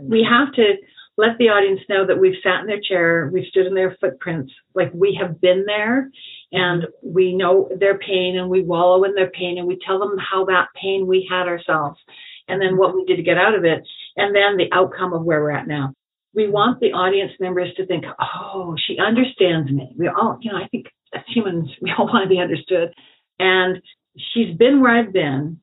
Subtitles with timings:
[0.00, 0.74] We have to
[1.18, 4.52] let the audience know that we've sat in their chair, we've stood in their footprints,
[4.74, 6.10] like we have been there
[6.52, 10.16] and we know their pain and we wallow in their pain and we tell them
[10.18, 11.98] how that pain we had ourselves
[12.48, 13.82] and then what we did to get out of it
[14.16, 15.92] and then the outcome of where we're at now.
[16.34, 19.94] We want the audience members to think, oh, she understands me.
[19.96, 22.92] We all, you know, I think as humans, we all want to be understood.
[23.38, 23.82] And
[24.16, 25.60] she's been where I've been.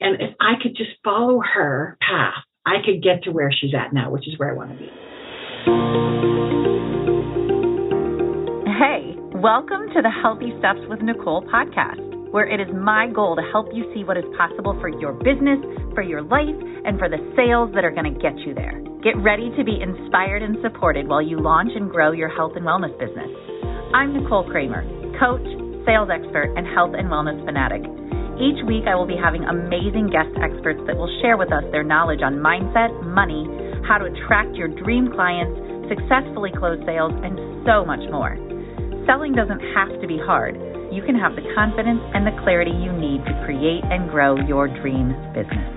[0.00, 3.92] And if I could just follow her path, I could get to where she's at
[3.92, 4.88] now, which is where I want to be.
[8.72, 12.00] Hey, welcome to the Healthy Steps with Nicole podcast,
[12.32, 15.60] where it is my goal to help you see what is possible for your business,
[15.92, 16.56] for your life,
[16.88, 18.80] and for the sales that are going to get you there.
[19.04, 22.64] Get ready to be inspired and supported while you launch and grow your health and
[22.64, 23.28] wellness business.
[23.92, 24.88] I'm Nicole Kramer,
[25.20, 25.44] coach,
[25.84, 27.84] sales expert, and health and wellness fanatic.
[28.34, 31.84] Each week, I will be having amazing guest experts that will share with us their
[31.84, 33.46] knowledge on mindset, money,
[33.86, 35.54] how to attract your dream clients,
[35.86, 38.34] successfully close sales, and so much more.
[39.06, 40.58] Selling doesn't have to be hard.
[40.90, 44.66] You can have the confidence and the clarity you need to create and grow your
[44.66, 45.73] dream business.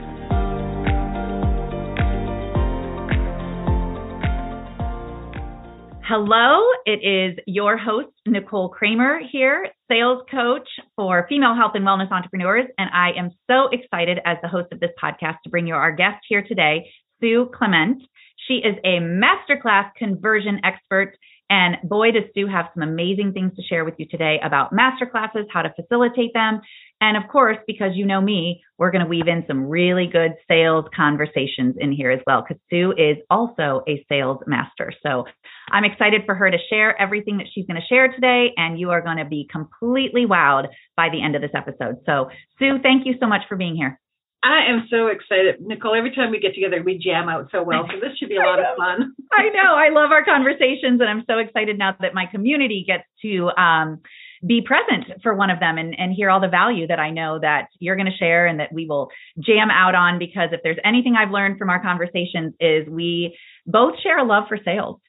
[6.10, 12.10] Hello, it is your host, Nicole Kramer here, sales coach for female health and wellness
[12.14, 12.66] entrepreneurs.
[12.78, 15.92] And I am so excited as the host of this podcast to bring you our
[15.92, 18.02] guest here today, Sue Clement.
[18.48, 21.18] She is a masterclass conversion expert.
[21.50, 25.46] And boy, does Sue have some amazing things to share with you today about masterclasses,
[25.52, 26.62] how to facilitate them,
[27.00, 30.32] and of course, because you know me, we're going to weave in some really good
[30.48, 34.92] sales conversations in here as well, because Sue is also a sales master.
[35.04, 35.26] So
[35.72, 38.90] I'm excited for her to share everything that she's going to share today, and you
[38.90, 41.98] are going to be completely wowed by the end of this episode.
[42.06, 44.00] So, Sue, thank you so much for being here.
[44.44, 45.60] I am so excited.
[45.60, 47.88] Nicole, every time we get together, we jam out so well.
[47.92, 49.14] So this should be a lot of fun.
[49.32, 49.76] I know.
[49.76, 54.02] I love our conversations, and I'm so excited now that my community gets to um,
[54.46, 57.40] be present for one of them and, and hear all the value that I know
[57.40, 60.20] that you're going to share and that we will jam out on.
[60.20, 63.36] Because if there's anything I've learned from our conversations, is we
[63.66, 65.00] both share a love for sales.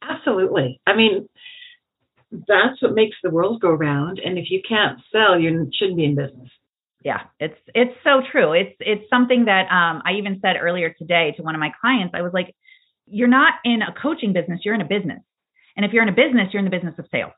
[0.00, 0.80] Absolutely.
[0.86, 1.28] I mean,
[2.30, 4.20] that's what makes the world go round.
[4.24, 6.50] And if you can't sell, you shouldn't be in business.
[7.06, 8.52] Yeah, it's it's so true.
[8.52, 12.14] It's it's something that um, I even said earlier today to one of my clients.
[12.18, 12.52] I was like,
[13.06, 14.62] "You're not in a coaching business.
[14.64, 15.22] You're in a business,
[15.76, 17.32] and if you're in a business, you're in the business of sales."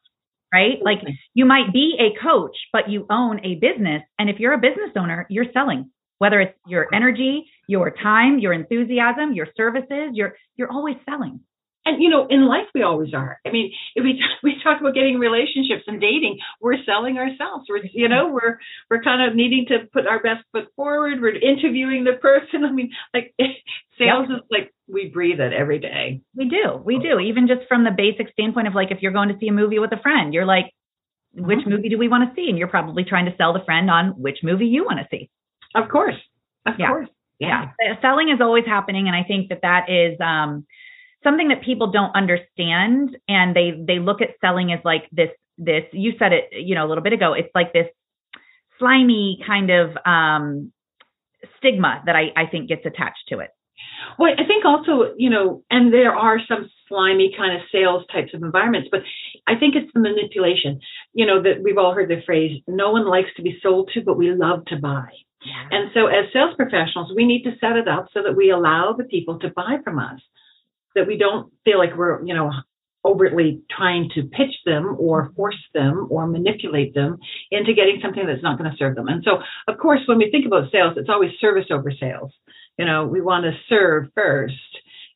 [0.53, 0.79] right?
[0.83, 1.01] Like
[1.35, 4.03] you might be a coach, but you own a business.
[4.19, 8.55] And if you're a business owner, you're selling, whether it's your energy, your time, your
[8.55, 11.41] enthusiasm, your services, you're, you're always selling.
[11.89, 13.41] And you know, in life we always are.
[13.47, 17.67] I mean, if we we talk about getting relationships and dating, we're selling ourselves.
[17.69, 18.59] We're you know we're
[18.91, 21.21] we're kind of needing to put our best foot forward.
[21.21, 22.65] We're interviewing the person.
[22.69, 23.35] I mean, like
[23.99, 24.39] sales yep.
[24.39, 26.21] is like we breathe it every day.
[26.37, 27.19] We do, we do.
[27.21, 29.79] Even just from the basic standpoint of like if you're going to see a movie
[29.79, 30.67] with a friend, you're like,
[31.33, 31.71] which mm-hmm.
[31.71, 32.51] movie do we want to see?
[32.51, 35.31] And you're probably trying to sell the friend on which movie you want to see.
[35.75, 36.21] Of course,
[36.67, 36.89] of yeah.
[36.89, 37.71] course, yeah.
[37.81, 38.01] yeah.
[38.03, 40.21] Selling is always happening, and I think that that is.
[40.21, 40.67] um
[41.25, 45.85] something that people don't understand and they they look at selling as like this this
[45.93, 47.87] you said it you know a little bit ago it's like this
[48.79, 50.73] slimy kind of um
[51.59, 53.51] stigma that I, I think gets attached to it.
[54.19, 58.35] Well, I think also, you know, and there are some slimy kind of sales types
[58.35, 59.01] of environments, but
[59.47, 60.81] I think it's the manipulation.
[61.13, 64.01] You know, that we've all heard the phrase, no one likes to be sold to,
[64.03, 65.09] but we love to buy.
[65.45, 65.79] Yeah.
[65.79, 68.95] And so as sales professionals, we need to set it up so that we allow
[68.97, 70.21] the people to buy from us
[70.95, 72.51] that we don't feel like we're, you know,
[73.05, 77.19] overtly trying to pitch them or force them or manipulate them
[77.51, 79.09] into getting something that's not going to serve them.
[79.09, 82.33] And so, of course, when we think about sales, it's always service over sales.
[82.77, 84.55] You know, we want to serve first.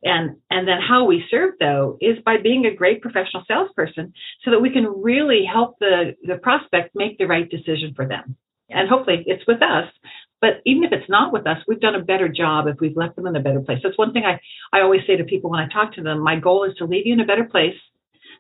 [0.05, 4.13] And, and then how we serve though is by being a great professional salesperson
[4.45, 8.37] so that we can really help the, the prospect make the right decision for them.
[8.69, 9.93] And hopefully it's with us
[10.43, 13.15] but even if it's not with us, we've done a better job if we've left
[13.15, 13.79] them in a better place.
[13.83, 14.41] That's one thing I,
[14.77, 16.19] I always say to people when I talk to them.
[16.19, 17.77] My goal is to leave you in a better place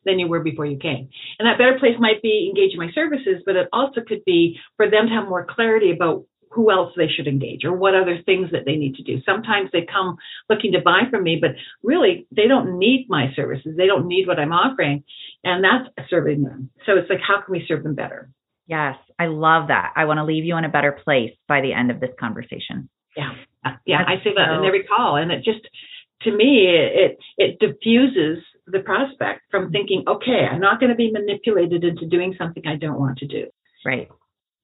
[0.05, 1.09] than you were before you came.
[1.39, 4.91] And that better place might be engaging my services, but it also could be for
[4.91, 8.51] them to have more clarity about who else they should engage or what other things
[8.51, 9.23] that they need to do.
[9.25, 10.17] Sometimes they come
[10.51, 11.53] looking to buy from me, but
[11.85, 13.75] really they don't need my services.
[13.77, 15.05] They don't need what I'm offering.
[15.45, 16.71] And that's serving them.
[16.85, 18.29] So it's like, how can we serve them better?
[18.67, 19.93] Yes, I love that.
[19.97, 22.89] I want to leave you in a better place by the end of this conversation.
[23.17, 23.33] Yeah,
[23.85, 24.61] yeah, That's I say that so...
[24.61, 25.61] in every call, and it just
[26.23, 31.11] to me it it diffuses the prospect from thinking, okay, I'm not going to be
[31.11, 33.47] manipulated into doing something I don't want to do.
[33.85, 34.09] Right.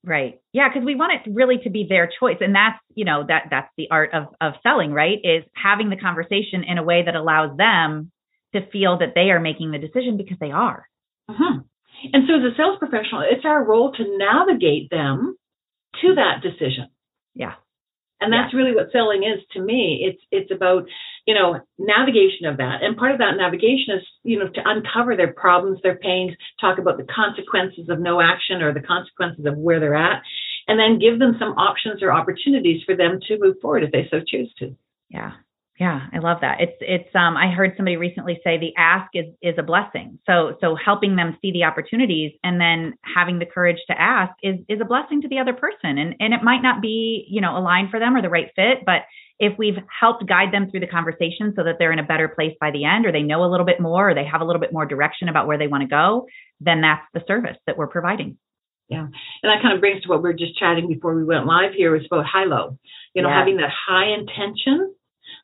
[0.04, 0.40] Right.
[0.52, 2.36] Yeah, because we want it really to be their choice.
[2.40, 5.18] And that's, you know, that that's the art of of selling, right?
[5.24, 8.12] Is having the conversation in a way that allows them
[8.54, 10.88] to feel that they are making the decision because they are.
[11.28, 11.58] Mm-hmm.
[12.12, 15.36] And so as a sales professional, it's our role to navigate them
[16.02, 16.88] to that decision.
[17.34, 17.54] Yeah.
[18.20, 18.58] And that's yeah.
[18.58, 20.02] really what selling is to me.
[20.02, 20.88] It's it's about,
[21.24, 22.82] you know, navigation of that.
[22.82, 26.78] And part of that navigation is, you know, to uncover their problems, their pains, talk
[26.78, 30.22] about the consequences of no action or the consequences of where they're at,
[30.66, 34.08] and then give them some options or opportunities for them to move forward if they
[34.10, 34.76] so choose to.
[35.08, 35.32] Yeah.
[35.78, 36.60] Yeah, I love that.
[36.60, 40.18] It's it's um I heard somebody recently say the ask is is a blessing.
[40.26, 44.56] So so helping them see the opportunities and then having the courage to ask is
[44.68, 45.98] is a blessing to the other person.
[45.98, 48.84] And and it might not be, you know, aligned for them or the right fit,
[48.84, 49.02] but
[49.38, 52.56] if we've helped guide them through the conversation so that they're in a better place
[52.60, 54.60] by the end or they know a little bit more or they have a little
[54.60, 56.26] bit more direction about where they want to go,
[56.60, 58.36] then that's the service that we're providing.
[58.88, 59.02] Yeah.
[59.04, 59.12] And
[59.44, 61.92] that kind of brings to what we were just chatting before we went live here
[61.92, 62.78] was about high low.
[63.14, 63.38] You know, yeah.
[63.38, 64.92] having that high intention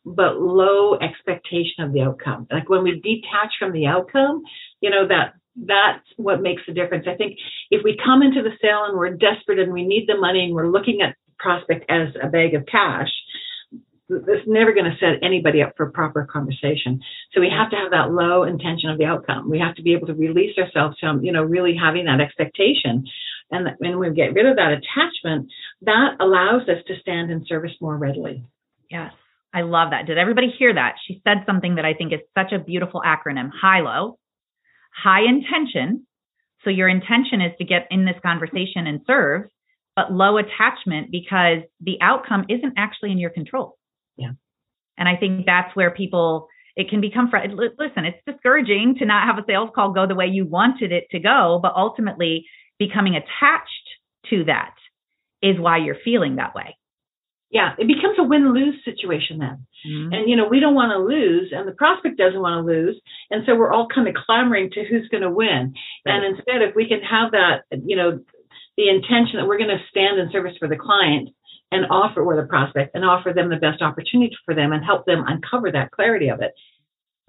[0.05, 2.47] but low expectation of the outcome.
[2.51, 4.43] Like when we detach from the outcome,
[4.81, 7.07] you know, that that's what makes the difference.
[7.09, 7.39] I think
[7.71, 10.55] if we come into the sale and we're desperate and we need the money and
[10.55, 13.11] we're looking at the prospect as a bag of cash,
[14.09, 17.01] that's never going to set anybody up for a proper conversation.
[17.33, 19.49] So we have to have that low intention of the outcome.
[19.49, 23.07] We have to be able to release ourselves from, you know, really having that expectation.
[23.51, 25.51] And when we get rid of that attachment,
[25.83, 28.45] that allows us to stand in service more readily.
[28.91, 29.13] Yes.
[29.55, 30.07] I love that.
[30.07, 30.97] Did everybody hear that?
[31.07, 34.19] She said something that I think is such a beautiful acronym high low,
[34.93, 36.07] high intention.
[36.65, 39.43] So your intention is to get in this conversation and serve,
[39.95, 43.79] but low attachment because the outcome isn't actually in your control.
[44.17, 44.33] Yeah.
[44.99, 49.29] And I think that's where people, it can become, fr- listen, it's discouraging to not
[49.29, 52.47] have a sales call go the way you wanted it to go, but ultimately
[52.81, 53.71] becoming attached
[54.31, 54.75] to that
[55.43, 56.75] is why you're feeling that way
[57.51, 59.67] yeah, it becomes a win lose situation then.
[59.87, 60.13] Mm-hmm.
[60.13, 63.01] And, you know, we don't want to lose, and the prospect doesn't want to lose.
[63.31, 65.75] And so we're all kind of clamoring to who's going to win.
[66.05, 66.15] Right.
[66.15, 68.21] And instead, if we can have that, you know,
[68.77, 71.31] the intention that we're going to stand in service for the client
[71.71, 75.07] and offer or the prospect and offer them the best opportunity for them and help
[75.07, 76.53] them uncover that clarity of it,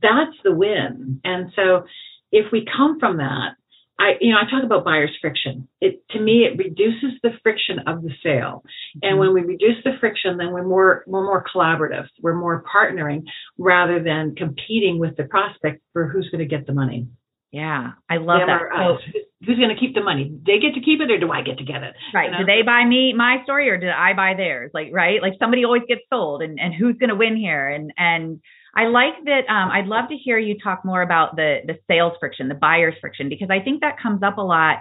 [0.01, 1.21] that's the win.
[1.23, 1.85] And so
[2.31, 3.55] if we come from that,
[3.97, 5.67] I, you know, I talk about buyer's friction.
[5.79, 8.63] It to me, it reduces the friction of the sale,
[9.01, 9.19] and mm-hmm.
[9.19, 12.07] when we reduce the friction, then we're more we're more collaborative.
[12.21, 13.23] We're more partnering
[13.57, 17.07] rather than competing with the prospect for who's going to get the money.
[17.51, 18.59] Yeah, I love Them that.
[18.75, 20.37] So, who's going to keep the money?
[20.45, 21.93] They get to keep it, or do I get to get it?
[22.13, 22.25] Right.
[22.25, 22.37] You know?
[22.39, 24.71] Do they buy me my story, or do I buy theirs?
[24.73, 25.21] Like, right?
[25.21, 27.69] Like somebody always gets sold, and and who's going to win here?
[27.69, 28.41] And and
[28.75, 29.49] I like that.
[29.49, 32.95] Um, I'd love to hear you talk more about the the sales friction, the buyer's
[32.99, 34.79] friction, because I think that comes up a lot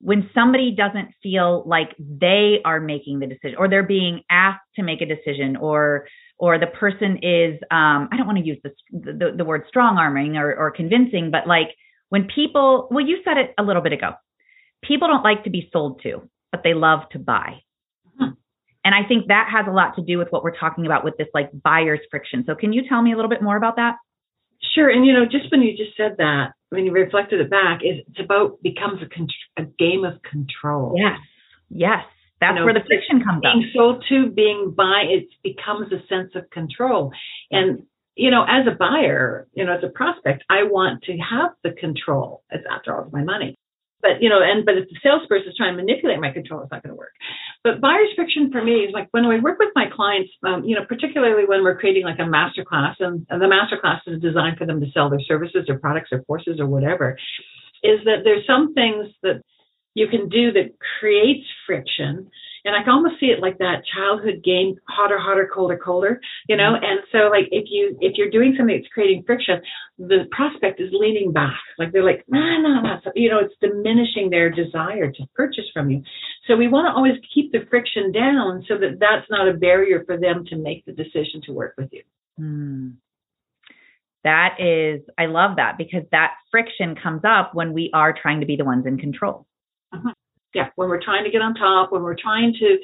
[0.00, 4.82] when somebody doesn't feel like they are making the decision, or they're being asked to
[4.82, 6.06] make a decision, or
[6.38, 9.98] or the person is um, I don't want to use this, the, the word strong
[9.98, 11.68] arming or, or convincing, but like
[12.08, 14.12] when people, well, you said it a little bit ago.
[14.82, 17.60] People don't like to be sold to, but they love to buy.
[18.84, 21.16] And I think that has a lot to do with what we're talking about with
[21.18, 22.44] this like buyer's friction.
[22.46, 23.96] So can you tell me a little bit more about that?
[24.74, 24.88] Sure.
[24.88, 28.04] And you know, just when you just said that, when you reflected it back, is
[28.08, 30.94] it's about becomes a, a game of control.
[30.96, 31.18] Yes.
[31.68, 32.04] Yes.
[32.40, 33.60] That's you know, where the friction comes being up.
[33.60, 37.12] Being sold to, being buy, it becomes a sense of control.
[37.50, 37.82] And
[38.16, 41.72] you know, as a buyer, you know, as a prospect, I want to have the
[41.72, 42.42] control.
[42.50, 43.56] As after all, it's my money.
[44.02, 46.72] But you know, and but if the salesperson is trying to manipulate my control, it's
[46.72, 47.12] not going to work.
[47.62, 50.74] But buyer's friction for me is like when I work with my clients, um, you
[50.74, 54.20] know, particularly when we're creating like a master class, and, and the master class is
[54.22, 57.18] designed for them to sell their services or products or courses or whatever,
[57.82, 59.42] is that there's some things that
[59.94, 62.30] you can do that creates friction
[62.64, 66.56] and I can almost see it like that childhood game, hotter, hotter, colder, colder, you
[66.56, 66.74] know?
[66.74, 66.84] Mm-hmm.
[66.84, 69.60] And so like if you if you're doing something that's creating friction,
[69.98, 71.60] the prospect is leaning back.
[71.78, 73.00] Like they're like, nah, nah, nah.
[73.04, 76.02] So, you know, it's diminishing their desire to purchase from you.
[76.46, 80.04] So we want to always keep the friction down so that that's not a barrier
[80.04, 82.02] for them to make the decision to work with you.
[82.38, 82.96] Mm.
[84.22, 88.46] That is, I love that because that friction comes up when we are trying to
[88.46, 89.46] be the ones in control.
[89.94, 90.12] Uh-huh
[90.54, 92.78] yeah, when we're trying to get on top, when we're trying to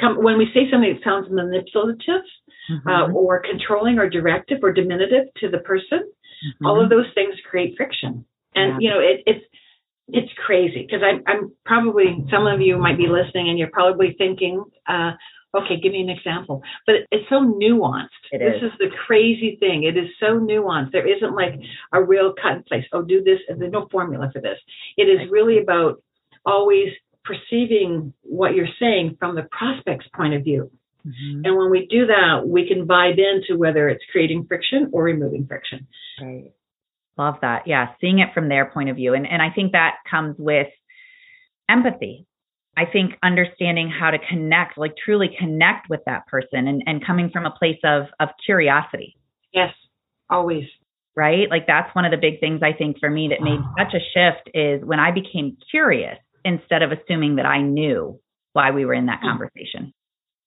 [0.00, 2.24] come, when we say something that sounds manipulative
[2.70, 2.88] mm-hmm.
[2.88, 6.66] uh, or controlling or directive or diminutive to the person, mm-hmm.
[6.66, 8.24] all of those things create friction.
[8.54, 8.88] And, yeah.
[8.88, 9.44] you know, it, it's,
[10.08, 14.14] it's crazy because I'm, I'm probably, some of you might be listening and you're probably
[14.18, 15.12] thinking, uh,
[15.56, 16.62] okay, give me an example.
[16.86, 18.08] But it's so nuanced.
[18.32, 18.72] It this is.
[18.72, 19.84] is the crazy thing.
[19.84, 20.92] It is so nuanced.
[20.92, 21.54] There isn't like
[21.92, 22.84] a real cut and place.
[22.92, 24.58] Oh, do this, and there's no formula for this.
[24.96, 26.02] It is really about
[26.46, 26.88] always
[27.30, 30.70] perceiving what you're saying from the prospect's point of view.
[31.06, 31.42] Mm-hmm.
[31.44, 35.46] And when we do that, we can vibe into whether it's creating friction or removing
[35.46, 35.86] friction.
[36.20, 36.52] Right.
[37.16, 37.66] Love that.
[37.66, 39.14] Yeah, seeing it from their point of view.
[39.14, 40.68] And and I think that comes with
[41.68, 42.26] empathy.
[42.76, 47.30] I think understanding how to connect, like truly connect with that person and, and coming
[47.30, 49.16] from a place of of curiosity.
[49.52, 49.74] Yes,
[50.28, 50.64] always.
[51.16, 51.50] Right?
[51.50, 54.04] Like that's one of the big things I think for me that made such a
[54.14, 58.20] shift is when I became curious instead of assuming that I knew
[58.52, 59.28] why we were in that mm.
[59.28, 59.92] conversation.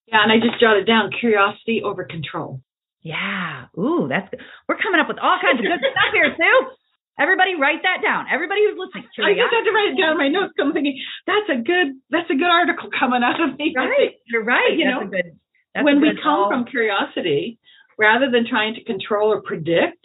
[0.06, 2.60] Yeah, and I just jotted down curiosity over control.
[3.02, 3.66] Yeah.
[3.78, 4.40] Ooh, that's good.
[4.68, 6.60] We're coming up with all kinds of good stuff here, Sue.
[7.20, 8.26] Everybody write that down.
[8.26, 9.06] Everybody who's listening.
[9.14, 9.38] Curiosity.
[9.38, 10.54] I just had to write it down in my notes.
[10.58, 10.98] I'm thinking
[11.28, 13.70] that's a good that's a good article coming out of me.
[13.70, 14.18] Right.
[14.26, 14.74] You're right.
[14.74, 15.38] You that's know, good,
[15.84, 17.58] when we come from curiosity,
[17.98, 20.02] rather than trying to control or predict,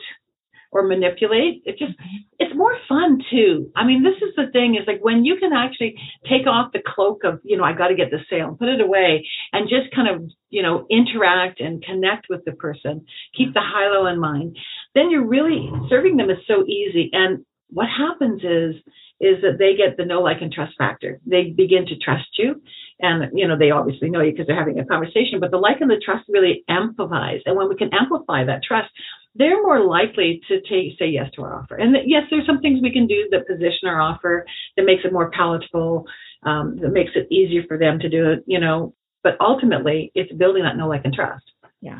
[0.71, 1.63] or manipulate.
[1.65, 1.93] It just
[2.37, 3.71] it's more fun too.
[3.75, 5.95] I mean, this is the thing is like when you can actually
[6.29, 8.81] take off the cloak of, you know, I got to get the sale, put it
[8.81, 13.61] away and just kind of, you know, interact and connect with the person, keep the
[13.61, 14.57] high low in mind,
[14.95, 17.09] then you're really serving them is so easy.
[17.13, 18.81] And what happens is
[19.21, 21.19] is that they get the know like and trust factor.
[21.25, 22.61] They begin to trust you
[22.99, 25.77] and you know they obviously know you because they're having a conversation but the like
[25.81, 28.89] and the trust really amplifies and when we can amplify that trust
[29.35, 31.75] they're more likely to take, say yes to our offer.
[31.75, 34.45] And yes, there's some things we can do that position our offer
[34.75, 36.05] that makes it more palatable,
[36.43, 38.93] um, that makes it easier for them to do it, you know.
[39.23, 41.43] But ultimately, it's building that know, like, and trust.
[41.81, 41.99] Yeah.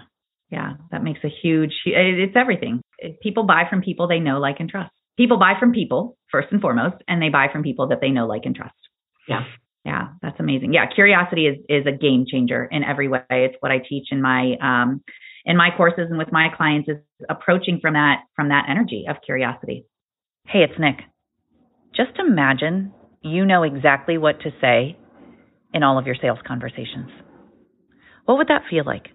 [0.50, 0.74] Yeah.
[0.92, 2.82] That makes a huge, it's everything.
[3.22, 4.92] People buy from people they know, like, and trust.
[5.18, 8.26] People buy from people, first and foremost, and they buy from people that they know,
[8.26, 8.76] like, and trust.
[9.28, 9.44] Yeah.
[9.86, 10.74] Yeah, that's amazing.
[10.74, 13.22] Yeah, curiosity is is a game changer in every way.
[13.30, 15.02] It's what I teach in my um,
[15.46, 16.98] in my courses and with my clients is
[17.30, 19.86] approaching from that from that energy of curiosity.
[20.46, 20.98] Hey, it's Nick.
[21.96, 24.98] Just imagine you know exactly what to say
[25.74, 27.10] in all of your sales conversations.
[28.26, 29.08] What would that feel like?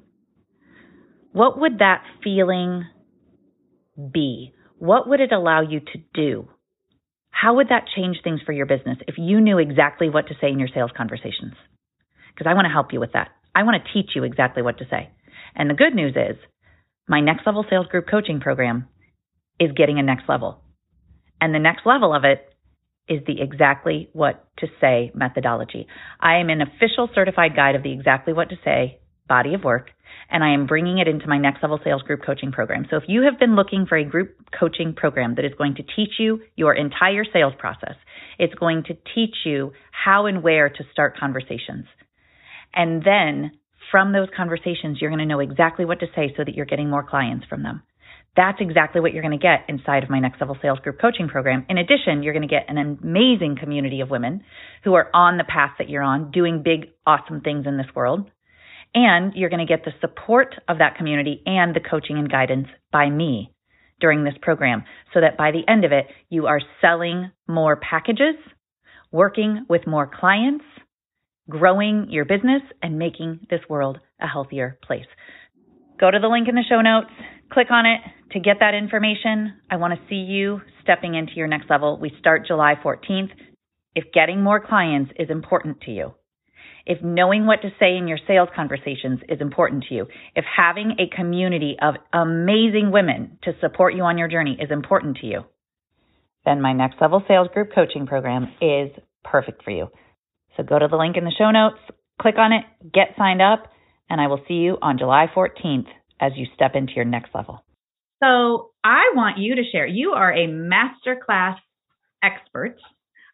[1.33, 2.85] What would that feeling
[4.13, 4.53] be?
[4.79, 6.49] What would it allow you to do?
[7.31, 10.49] How would that change things for your business if you knew exactly what to say
[10.51, 11.55] in your sales conversations?
[12.35, 13.29] Because I want to help you with that.
[13.55, 15.11] I want to teach you exactly what to say.
[15.55, 16.37] And the good news is
[17.09, 18.89] my next level sales group coaching program
[19.61, 20.61] is getting a next level.
[21.41, 22.49] And the next level of it
[23.09, 25.87] is the exactly what to say methodology.
[26.21, 29.91] I am an official certified guide of the exactly what to say body of work,
[30.31, 32.87] and I am bringing it into my next level sales group coaching program.
[32.91, 35.83] So if you have been looking for a group coaching program that is going to
[35.83, 37.97] teach you your entire sales process,
[38.39, 41.87] it's going to teach you how and where to start conversations.
[42.75, 43.53] And then
[43.91, 46.91] from those conversations, you're going to know exactly what to say so that you're getting
[46.91, 47.83] more clients from them.
[48.37, 51.29] That's exactly what you're going to get inside of my next level sales group coaching
[51.29, 51.67] program.
[51.69, 54.43] In addition, you're going to get an amazing community of women
[54.83, 58.29] who are on the path that you're on, doing big, awesome things in this world.
[58.93, 62.69] And you're going to get the support of that community and the coaching and guidance
[62.93, 63.53] by me
[64.01, 68.35] during this program so that by the end of it, you are selling more packages,
[69.13, 70.65] working with more clients,
[71.49, 75.07] growing your business and making this world a healthier place.
[76.01, 77.11] Go to the link in the show notes,
[77.53, 78.01] click on it
[78.33, 79.55] to get that information.
[79.71, 81.99] I want to see you stepping into your next level.
[82.01, 83.31] We start July 14th.
[83.95, 86.15] If getting more clients is important to you,
[86.87, 90.97] if knowing what to say in your sales conversations is important to you, if having
[90.99, 95.45] a community of amazing women to support you on your journey is important to you,
[96.45, 98.91] then my next level sales group coaching program is
[99.23, 99.89] perfect for you.
[100.57, 101.79] So go to the link in the show notes,
[102.21, 103.71] click on it, get signed up,
[104.09, 105.89] and I will see you on July 14th
[106.21, 107.65] as you step into your next level.
[108.23, 109.87] So I want you to share.
[109.87, 111.57] You are a masterclass
[112.23, 112.77] expert.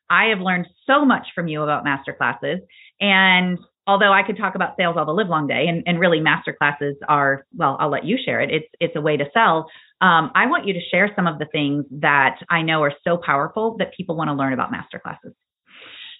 [0.08, 2.58] I have learned so much from you about masterclasses.
[3.00, 6.18] And although I could talk about sales all the live long day, and, and really
[6.18, 8.50] masterclasses are, well, I'll let you share it.
[8.50, 9.66] It's it's a way to sell.
[10.00, 13.18] Um, I want you to share some of the things that I know are so
[13.24, 15.34] powerful that people want to learn about masterclasses.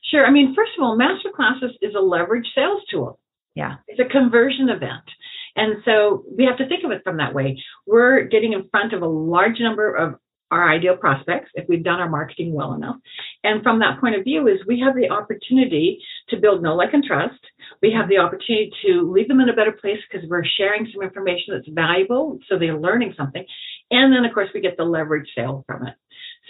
[0.03, 0.27] Sure.
[0.27, 3.19] I mean, first of all, master classes is a leverage sales tool.
[3.55, 3.77] Yeah.
[3.89, 5.05] It's a conversion event.
[5.57, 7.63] And so we have to think of it from that way.
[7.87, 10.15] We're getting in front of a large number of
[10.51, 12.97] our ideal prospects if we've done our marketing well enough.
[13.45, 16.93] And from that point of view is we have the opportunity to build know, like,
[16.93, 17.41] and trust.
[17.83, 21.03] We have the opportunity to leave them in a better place because we're sharing some
[21.03, 23.45] information that's valuable, so they're learning something.
[23.91, 25.95] And then, of course, we get the leverage sale from it.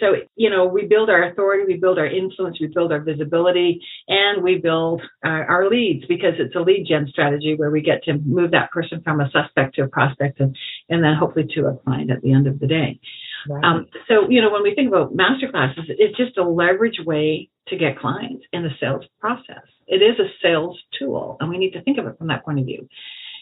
[0.01, 3.81] So, you know, we build our authority, we build our influence, we build our visibility,
[4.07, 8.03] and we build uh, our leads because it's a lead gen strategy where we get
[8.05, 10.57] to move that person from a suspect to a prospect and,
[10.89, 12.99] and then hopefully to a client at the end of the day.
[13.47, 13.63] Right.
[13.63, 17.49] Um, so, you know, when we think about master classes, it's just a leverage way
[17.67, 19.63] to get clients in the sales process.
[19.87, 22.59] It is a sales tool, and we need to think of it from that point
[22.59, 22.87] of view.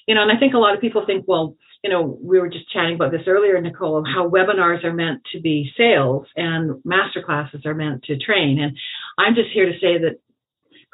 [0.09, 2.49] You know, and I think a lot of people think, well, you know, we were
[2.49, 7.21] just chatting about this earlier, Nicole, how webinars are meant to be sales and master
[7.21, 8.59] classes are meant to train.
[8.59, 8.75] And
[9.19, 10.17] I'm just here to say that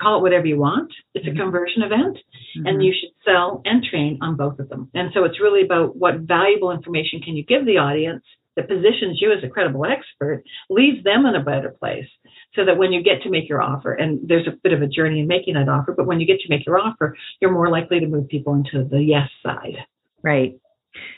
[0.02, 0.92] call it whatever you want.
[1.14, 1.40] It's a mm-hmm.
[1.40, 2.68] conversion event, mm-hmm.
[2.68, 4.90] and you should sell and train on both of them.
[4.94, 8.26] And so it's really about what valuable information can you give the audience
[8.58, 12.08] that positions you as a credible expert, leaves them in a better place,
[12.56, 14.88] so that when you get to make your offer, and there's a bit of a
[14.88, 17.70] journey in making that offer, but when you get to make your offer, you're more
[17.70, 19.78] likely to move people into the yes side.
[20.24, 20.58] Right.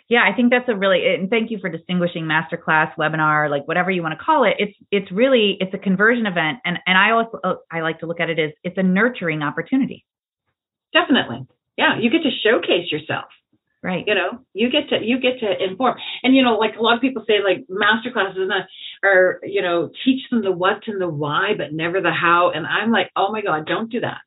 [0.10, 3.92] Yeah, I think that's a really and thank you for distinguishing masterclass, webinar, like whatever
[3.92, 4.56] you want to call it.
[4.58, 8.06] It's it's really it's a conversion event, and and I also oh, I like to
[8.06, 10.06] look at it as it's a nurturing opportunity.
[10.94, 11.46] Definitely,
[11.78, 12.00] yeah.
[12.00, 13.26] You get to showcase yourself,
[13.84, 14.04] right?
[14.08, 16.96] You know, you get to you get to inform, and you know, like a lot
[16.96, 18.50] of people say, like masterclasses
[19.04, 22.52] are you know teach them the what and the why, but never the how.
[22.54, 24.20] And I'm like, oh my god, don't do that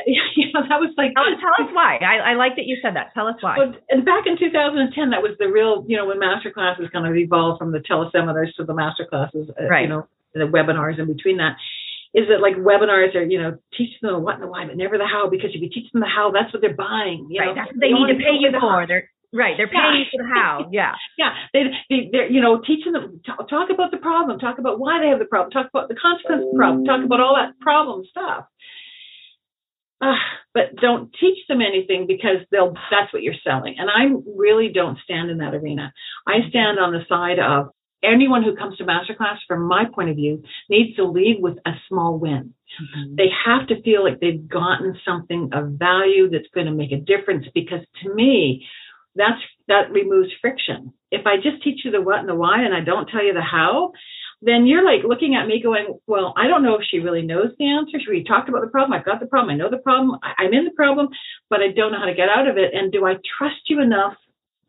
[0.06, 1.14] you know, that was like.
[1.14, 1.98] Tell, tell us why.
[2.02, 3.14] I, I, like that you said that.
[3.14, 3.56] Tell us why.
[3.88, 7.16] And back in 2010, that was the real, you know, when master classes kind of
[7.16, 9.82] evolved from the teleseminars to the master classes, uh, right.
[9.82, 11.56] you know, the webinars in between that.
[12.14, 14.76] Is that like webinars are, you know, teach them the what and the why, but
[14.76, 17.28] never the how, because if you teach them the how, that's what they're buying.
[17.28, 17.52] You right.
[17.52, 17.54] know?
[17.54, 18.86] That's what they, they need to pay you for.
[18.88, 20.68] They're Right, they're paying for the how.
[20.72, 21.34] Yeah, yeah.
[21.52, 25.00] They, they, they're, you know, teaching them talk, talk about the problem, talk about why
[25.02, 27.58] they have the problem, talk about the consequence of the problem, talk about all that
[27.60, 28.46] problem stuff
[30.00, 30.14] uh,
[30.52, 34.98] but don't teach them anything because they'll that's what you're selling and i really don't
[35.04, 35.92] stand in that arena
[36.26, 37.70] i stand on the side of
[38.02, 41.72] anyone who comes to masterclass from my point of view needs to leave with a
[41.88, 43.14] small win mm-hmm.
[43.16, 47.00] they have to feel like they've gotten something of value that's going to make a
[47.00, 48.66] difference because to me
[49.16, 52.74] that's that removes friction if i just teach you the what and the why and
[52.74, 53.92] i don't tell you the how
[54.42, 57.50] then you're like looking at me going, well, I don't know if she really knows
[57.58, 57.98] the answer.
[57.98, 58.98] She we talked about the problem.
[58.98, 59.54] I've got the problem.
[59.54, 60.18] I know the problem.
[60.22, 61.08] I'm in the problem,
[61.48, 62.74] but I don't know how to get out of it.
[62.74, 64.14] And do I trust you enough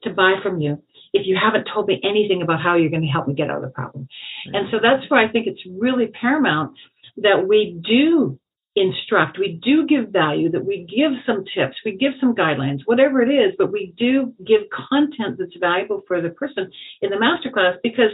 [0.03, 0.81] to buy from you
[1.13, 3.57] if you haven't told me anything about how you're going to help me get out
[3.57, 4.07] of the problem?
[4.45, 6.77] And so that's where I think it's really paramount
[7.17, 8.39] that we do
[8.79, 13.21] instruct, we do give value, that we give some tips, we give some guidelines, whatever
[13.21, 17.77] it is, but we do give content that's valuable for the person in the masterclass
[17.83, 18.11] because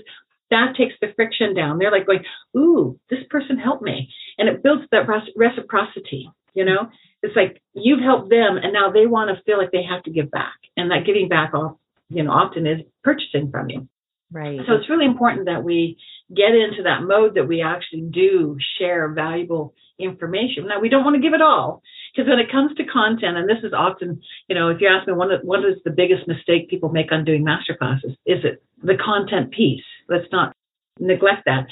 [0.49, 1.77] that takes the friction down.
[1.77, 2.23] They're like going,
[2.55, 4.09] ooh, this person helped me.
[4.37, 6.89] And it builds that reciprocity, you know?
[7.21, 10.11] It's like you've helped them and now they want to feel like they have to
[10.11, 10.55] give back.
[10.77, 11.77] And that giving back off,
[12.09, 13.87] you know, often is purchasing from you.
[14.31, 14.59] Right.
[14.67, 15.97] So it's really important that we
[16.35, 20.67] get into that mode that we actually do share valuable information.
[20.67, 21.81] Now we don't want to give it all
[22.13, 25.07] because when it comes to content, and this is often, you know, if you ask
[25.07, 28.97] me what is the biggest mistake people make on doing master classes, is it the
[29.03, 29.83] content piece?
[30.09, 30.55] Let's not
[30.99, 31.67] neglect that.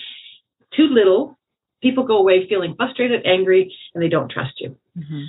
[0.75, 1.37] Too little,
[1.81, 4.77] people go away feeling frustrated, angry, and they don't trust you.
[4.97, 5.23] Mm-hmm.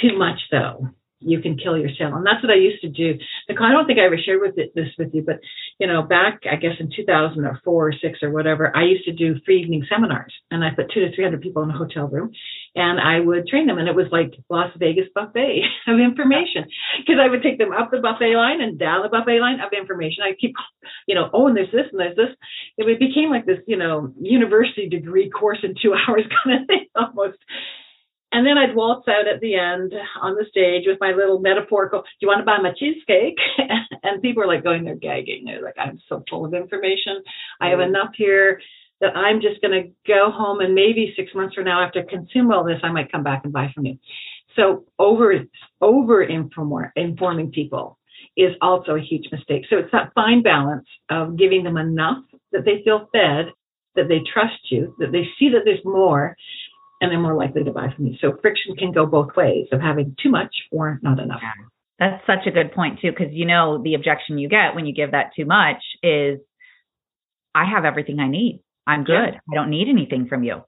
[0.00, 0.88] Too much though,
[1.24, 2.14] you can kill your sale.
[2.14, 3.18] And that's what I used to do.
[3.48, 5.40] I don't think I ever shared with it, this with you, but
[5.78, 9.04] you know, back I guess in 2004 or four or six or whatever, I used
[9.04, 11.76] to do free evening seminars, and I put two to three hundred people in a
[11.76, 12.32] hotel room,
[12.74, 16.64] and I would train them, and it was like Las Vegas buffet of information
[16.98, 19.72] because I would take them up the buffet line and down the buffet line of
[19.72, 20.24] information.
[20.24, 20.54] I keep,
[21.06, 22.34] you know, oh, and there's this and there's this.
[22.78, 26.86] It became like this, you know, university degree course in two hours kind of thing
[26.94, 27.38] almost.
[28.32, 32.00] And then I'd waltz out at the end on the stage with my little metaphorical,
[32.00, 33.38] do you want to buy my cheesecake?
[34.02, 35.44] and people are like going, they're gagging.
[35.44, 37.22] They're like, I'm so full of information.
[37.60, 37.90] I have mm-hmm.
[37.90, 38.60] enough here
[39.02, 42.04] that I'm just going to go home and maybe six months from now, after I
[42.08, 43.98] consume all this, I might come back and buy from you.
[44.56, 45.34] So over,
[45.80, 47.98] over informing people
[48.36, 49.64] is also a huge mistake.
[49.68, 53.52] So it's that fine balance of giving them enough that they feel fed,
[53.96, 56.36] that they trust you, that they see that there's more,
[57.02, 58.14] and they're more likely to buy from you.
[58.20, 61.42] So friction can go both ways of having too much or not enough.
[61.98, 64.94] That's such a good point too, because you know the objection you get when you
[64.94, 66.38] give that too much is,
[67.54, 68.62] I have everything I need.
[68.86, 69.34] I'm good.
[69.34, 69.40] Yeah.
[69.50, 70.62] I don't need anything from you.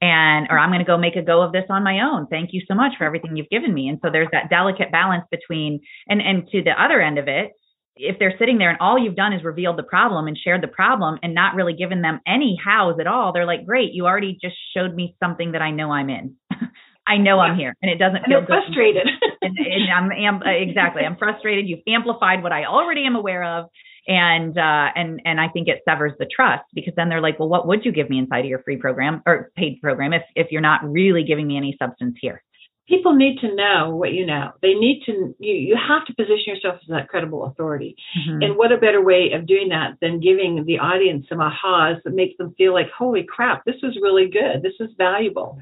[0.00, 2.28] And or I'm going to go make a go of this on my own.
[2.28, 3.88] Thank you so much for everything you've given me.
[3.88, 7.50] And so there's that delicate balance between and and to the other end of it,
[7.98, 10.68] if they're sitting there and all you've done is revealed the problem and shared the
[10.68, 14.38] problem and not really given them any hows at all, they're like, great, you already
[14.40, 16.34] just showed me something that I know I'm in.
[17.06, 17.42] I know yeah.
[17.42, 19.06] I'm here, and it doesn't and feel frustrated.
[19.40, 21.66] and, and, I'm am, exactly, I'm frustrated.
[21.66, 23.70] You've amplified what I already am aware of,
[24.06, 27.48] and uh, and and I think it severs the trust because then they're like, well,
[27.48, 30.48] what would you give me inside of your free program or paid program if if
[30.50, 32.42] you're not really giving me any substance here?
[32.88, 34.52] People need to know what you know.
[34.62, 37.96] They need to you you have to position yourself as that credible authority.
[38.18, 38.42] Mm-hmm.
[38.42, 42.14] And what a better way of doing that than giving the audience some ahas that
[42.14, 44.62] make them feel like, holy crap, this is really good.
[44.62, 45.60] This is valuable.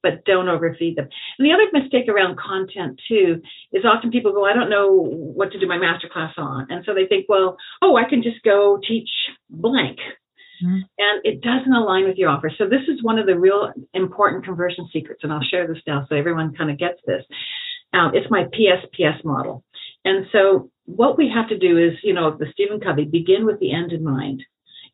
[0.00, 1.08] But don't overfeed them.
[1.38, 5.50] And the other mistake around content too is often people go, I don't know what
[5.52, 6.68] to do my masterclass on.
[6.70, 9.10] And so they think, well, oh, I can just go teach
[9.50, 9.98] blank
[10.64, 10.80] Mm-hmm.
[10.98, 12.50] And it doesn't align with your offer.
[12.56, 16.06] So this is one of the real important conversion secrets, and I'll share this now
[16.08, 17.24] so everyone kind of gets this.
[17.92, 19.64] Um, it's my PSPS model.
[20.04, 23.60] And so what we have to do is, you know, the Stephen Covey, begin with
[23.60, 24.42] the end in mind.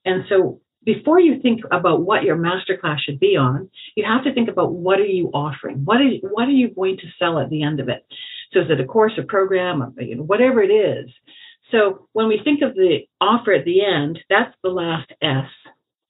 [0.04, 4.34] And so before you think about what your masterclass should be on, you have to
[4.34, 5.84] think about what are you offering?
[5.84, 8.04] What is what are you going to sell at the end of it?
[8.52, 11.10] So is it a course, a program, whatever it is?
[11.70, 15.48] So when we think of the offer at the end, that's the last S,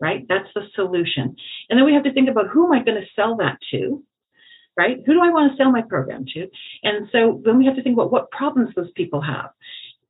[0.00, 0.26] right?
[0.28, 1.36] That's the solution.
[1.68, 4.02] And then we have to think about who am I going to sell that to,
[4.76, 4.98] right?
[5.06, 6.48] Who do I want to sell my program to?
[6.82, 9.50] And so then we have to think about what problems those people have.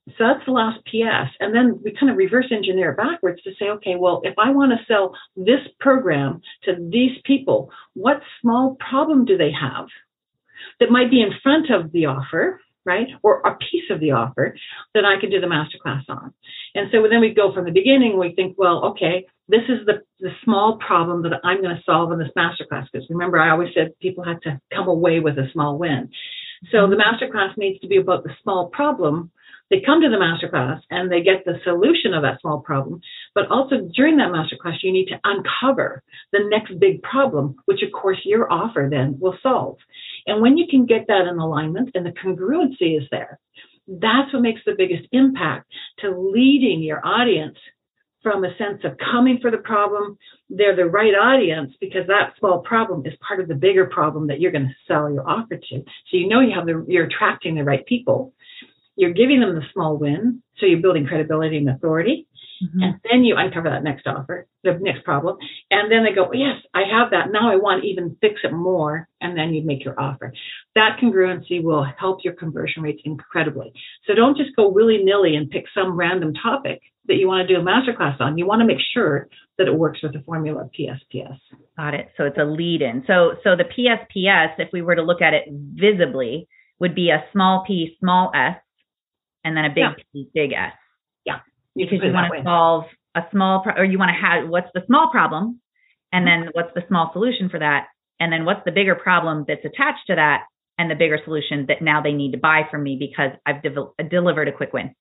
[0.08, 1.34] So that's the last PS.
[1.40, 4.72] And then we kind of reverse engineer backwards to say, okay, well, if I want
[4.72, 9.86] to sell this program to these people, what small problem do they have
[10.78, 12.60] that might be in front of the offer?
[12.84, 13.06] Right?
[13.22, 14.56] Or a piece of the offer
[14.94, 16.32] that I could do the masterclass on.
[16.74, 20.02] And so then we go from the beginning, we think, well, okay, this is the,
[20.20, 22.86] the small problem that I'm going to solve in this masterclass.
[22.92, 26.10] Because remember, I always said people had to come away with a small win.
[26.72, 29.30] So the masterclass needs to be about the small problem.
[29.70, 33.00] They come to the masterclass and they get the solution of that small problem.
[33.34, 37.92] But also during that masterclass, you need to uncover the next big problem, which of
[37.92, 39.78] course your offer then will solve.
[40.26, 43.38] And when you can get that in alignment and the congruency is there,
[43.86, 47.56] that's what makes the biggest impact to leading your audience
[48.22, 50.16] from a sense of coming for the problem.
[50.48, 54.40] They're the right audience because that small problem is part of the bigger problem that
[54.40, 55.76] you're going to sell your offer to.
[55.78, 58.32] So you know you have the you're attracting the right people.
[58.96, 62.28] You're giving them the small win, so you're building credibility and authority.
[62.62, 62.82] Mm-hmm.
[62.82, 65.36] And then you uncover that next offer, the next problem.
[65.70, 67.32] And then they go, yes, I have that.
[67.32, 69.08] Now I want to even fix it more.
[69.20, 70.32] And then you make your offer.
[70.74, 73.72] That congruency will help your conversion rates incredibly.
[74.06, 77.54] So don't just go willy nilly and pick some random topic that you want to
[77.54, 78.38] do a masterclass on.
[78.38, 79.28] You want to make sure
[79.58, 81.38] that it works with the formula of PSPS.
[81.76, 82.08] Got it.
[82.16, 83.04] So it's a lead in.
[83.06, 86.48] So, so the PSPS, if we were to look at it visibly,
[86.80, 88.56] would be a small p, small s,
[89.44, 89.92] and then a big yeah.
[90.12, 90.72] P, big S
[91.24, 91.38] Yeah.
[91.76, 94.82] because you want to solve a small pro- or you want to have what's the
[94.86, 95.60] small problem
[96.12, 96.44] and mm-hmm.
[96.44, 97.86] then what's the small solution for that
[98.20, 100.44] and then what's the bigger problem that's attached to that
[100.78, 103.80] and the bigger solution that now they need to buy from me because I've de-
[103.80, 104.94] uh, delivered a quick win.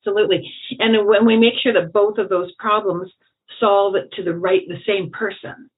[0.00, 0.50] Absolutely.
[0.78, 3.10] And when we make sure that both of those problems
[3.58, 5.68] solve it to the right, the same person,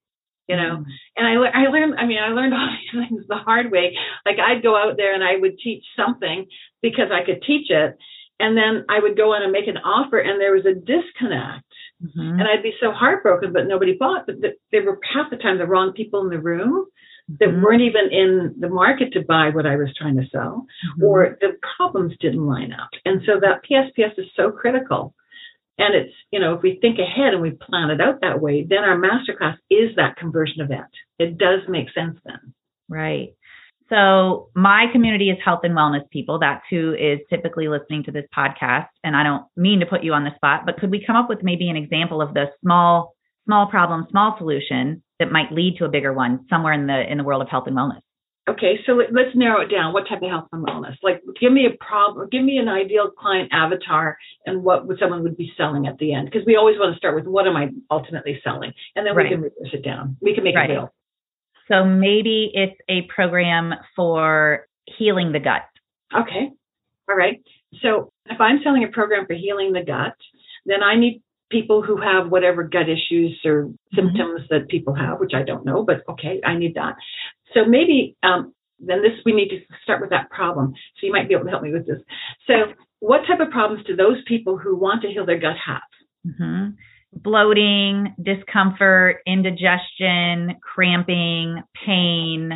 [0.49, 0.85] you know, mm.
[1.17, 3.97] and I, I learned, I mean, I learned all these things the hard way.
[4.27, 6.47] Like I'd go out there and I would teach something
[6.83, 7.97] because I could teach it
[8.43, 11.65] and then I would go in and make an offer, and there was a disconnect.
[12.03, 12.41] Mm-hmm.
[12.41, 14.27] And I'd be so heartbroken, but nobody bought.
[14.27, 14.37] But
[14.73, 16.87] they were half the time the wrong people in the room
[17.39, 17.63] that mm-hmm.
[17.63, 21.05] weren't even in the market to buy what I was trying to sell, mm-hmm.
[21.05, 22.91] or the problems didn't line up.
[23.05, 25.15] And so that PSPS is so critical.
[25.79, 28.67] And it's, you know, if we think ahead and we plan it out that way,
[28.69, 30.91] then our masterclass is that conversion event.
[31.19, 32.55] It does make sense then.
[32.89, 33.35] Right.
[33.89, 36.39] So my community is health and wellness people.
[36.39, 38.89] That's who is typically listening to this podcast.
[39.05, 41.29] And I don't mean to put you on the spot, but could we come up
[41.29, 45.85] with maybe an example of the small, small problem, small solution that might lead to
[45.85, 48.01] a bigger one somewhere in the in the world of health and wellness?
[48.49, 49.93] Okay, so let's narrow it down.
[49.93, 50.97] What type of health and wellness?
[51.01, 55.23] Like, give me a problem, give me an ideal client avatar, and what would someone
[55.23, 56.29] would be selling at the end?
[56.29, 59.27] Because we always want to start with what am I ultimately selling, and then right.
[59.27, 60.17] we can reverse it down.
[60.21, 60.71] We can make right.
[60.71, 60.93] it real.
[61.69, 64.67] So maybe it's a program for
[64.99, 65.63] healing the gut.
[66.13, 66.51] Okay.
[67.09, 67.41] All right.
[67.81, 70.17] So if I'm selling a program for healing the gut,
[70.67, 73.97] then I need people who have whatever gut issues or mm-hmm.
[73.97, 76.97] symptoms that people have, which I don't know, but okay, I need that.
[77.55, 80.73] So maybe um, then this we need to start with that problem.
[81.01, 81.99] So you might be able to help me with this.
[82.47, 85.83] So what type of problems do those people who want to heal their gut have?
[86.27, 86.71] Mm-hmm
[87.13, 92.53] bloating, discomfort, indigestion, cramping, pain,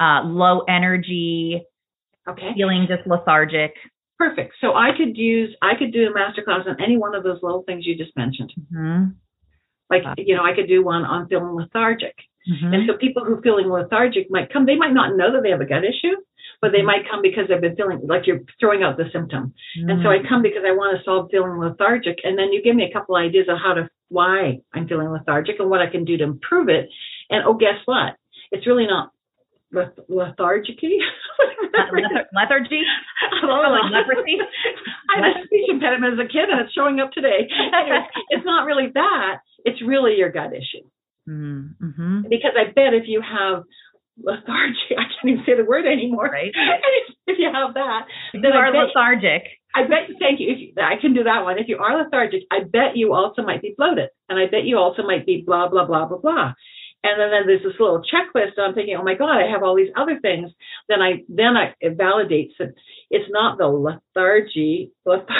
[0.00, 1.62] uh, low energy,
[2.28, 3.74] okay, feeling just lethargic.
[4.18, 4.54] Perfect.
[4.60, 7.62] So I could use, I could do a masterclass on any one of those little
[7.62, 8.52] things you just mentioned.
[8.58, 9.04] Mm-hmm.
[9.88, 12.14] Like, you know, I could do one on feeling lethargic.
[12.48, 12.72] Mm-hmm.
[12.72, 15.50] And so people who are feeling lethargic might come, they might not know that they
[15.50, 16.16] have a gut issue,
[16.60, 16.86] but they mm-hmm.
[16.86, 19.52] might come because they've been feeling like you're throwing out the symptom.
[19.78, 19.90] Mm-hmm.
[19.90, 20.28] And so I mm.
[20.28, 22.18] come because I want to solve feeling lethargic.
[22.24, 25.56] And then you give me a couple ideas of how to, why I'm feeling lethargic
[25.60, 26.88] and what I can do to improve it.
[27.28, 28.16] And oh, guess what?
[28.52, 29.12] It's really not
[29.72, 30.98] leth- lethargy.
[32.32, 32.82] lethargy?
[33.42, 34.38] Oh, like leprosy?
[35.10, 37.48] I had a speech impediment as a kid and it's showing up today.
[37.48, 39.40] Anyways, it's not really that.
[39.64, 40.86] It's really your gut issue.
[41.28, 42.22] Mm-hmm.
[42.28, 43.64] Because I bet if you have
[44.22, 46.28] lethargy, I can't even say the word anymore.
[46.30, 46.52] Right.
[47.26, 49.42] if you have that, You then I are bet, lethargic.
[49.74, 50.50] I bet, thank you.
[50.50, 51.58] If you, I can do that one.
[51.58, 54.08] If you are lethargic, I bet you also might be bloated.
[54.28, 56.52] And I bet you also might be blah, blah, blah, blah, blah.
[57.02, 58.58] And then, then there's this little checklist.
[58.58, 60.50] And I'm thinking, oh my God, I have all these other things.
[60.88, 62.74] Then I, then I, it validates that
[63.10, 64.92] it's not the lethargy.
[65.06, 65.34] lethargy.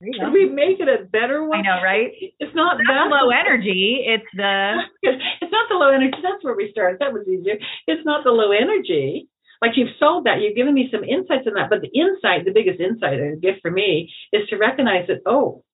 [0.00, 1.58] Can we make it a better one?
[1.58, 2.12] I know, right?
[2.38, 4.04] It's not That's that low energy.
[4.06, 6.16] It's the it's not the low energy.
[6.22, 7.00] That's where we started.
[7.00, 7.58] That was easier.
[7.86, 9.28] It's not the low energy.
[9.60, 10.40] Like you've solved that.
[10.40, 11.68] You've given me some insights in that.
[11.68, 15.64] But the insight, the biggest insight and gift for me is to recognize that, oh,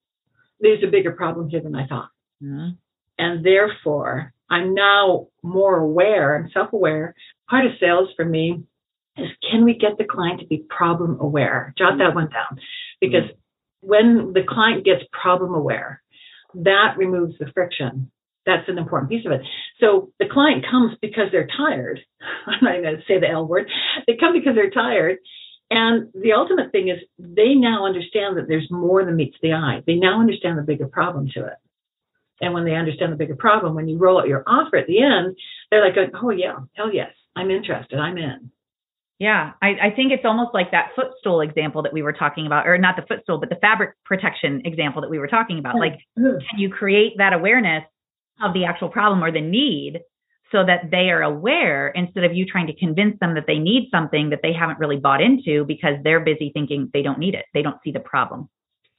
[0.61, 2.09] there's a bigger problem here than I thought.
[2.43, 2.79] Mhm.
[3.19, 7.15] And therefore, I'm now more aware, I'm self aware.
[7.51, 8.63] Part of sales for me
[9.19, 11.75] is can we get the client to be problem aware?
[11.77, 12.59] Jot that one down.
[13.01, 13.31] Because
[13.85, 16.03] when the client gets problem aware,
[16.55, 18.11] that removes the friction.
[18.47, 19.41] That's an important piece of it.
[19.81, 22.01] So the client comes because they're tired.
[22.47, 23.71] I'm not even going to say the L word.
[24.07, 25.19] They come because they're tired.
[25.71, 29.83] And the ultimate thing is they now understand that there's more than meets the eye.
[29.87, 31.55] They now understand the bigger problem to it.
[32.41, 35.03] And when they understand the bigger problem, when you roll out your offer at the
[35.03, 35.37] end,
[35.71, 38.51] they're like, oh, yeah, hell yes, I'm interested, I'm in.
[39.25, 42.67] Yeah, I, I think it's almost like that footstool example that we were talking about,
[42.67, 45.77] or not the footstool, but the fabric protection example that we were talking about.
[45.77, 47.85] Like, can you create that awareness
[48.43, 50.01] of the actual problem or the need
[50.53, 53.89] so that they are aware instead of you trying to convince them that they need
[53.91, 57.47] something that they haven't really bought into because they're busy thinking they don't need it.
[57.55, 58.51] They don't see the problem.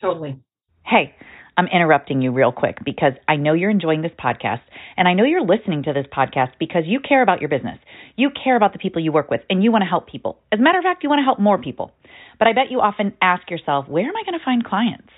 [0.01, 0.39] Totally.
[0.83, 1.13] Hey,
[1.57, 4.61] I'm interrupting you real quick because I know you're enjoying this podcast
[4.97, 7.79] and I know you're listening to this podcast because you care about your business.
[8.17, 10.39] You care about the people you work with and you want to help people.
[10.51, 11.91] As a matter of fact, you want to help more people.
[12.39, 15.09] But I bet you often ask yourself, where am I going to find clients?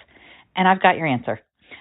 [0.56, 1.40] And I've got your answer.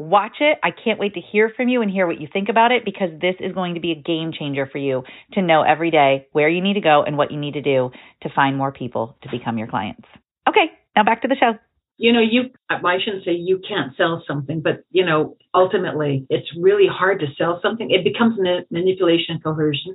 [0.00, 0.58] watch it.
[0.62, 3.10] I can't wait to hear from you and hear what you think about it because
[3.20, 6.48] this is going to be a game changer for you to know every day where
[6.48, 7.90] you need to go and what you need to do
[8.22, 10.08] to find more people to become your clients.
[10.48, 11.52] Okay, now back to the show.
[12.00, 16.48] you know, you, I shouldn't say you can't sell something, but, you know, ultimately it's
[16.58, 17.90] really hard to sell something.
[17.90, 18.38] It becomes
[18.70, 19.94] manipulation and coercion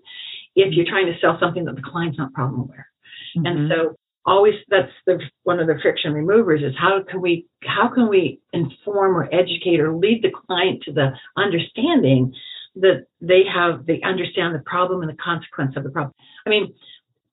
[0.55, 2.87] if you're trying to sell something that the client's not problem aware.
[3.35, 3.45] Mm-hmm.
[3.47, 7.87] And so always that's the one of the friction removers is how can we how
[7.93, 12.33] can we inform or educate or lead the client to the understanding
[12.75, 16.13] that they have they understand the problem and the consequence of the problem.
[16.45, 16.73] I mean,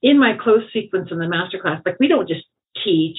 [0.03, 2.45] in my close sequence in the masterclass, like we don't just
[2.85, 3.19] teach,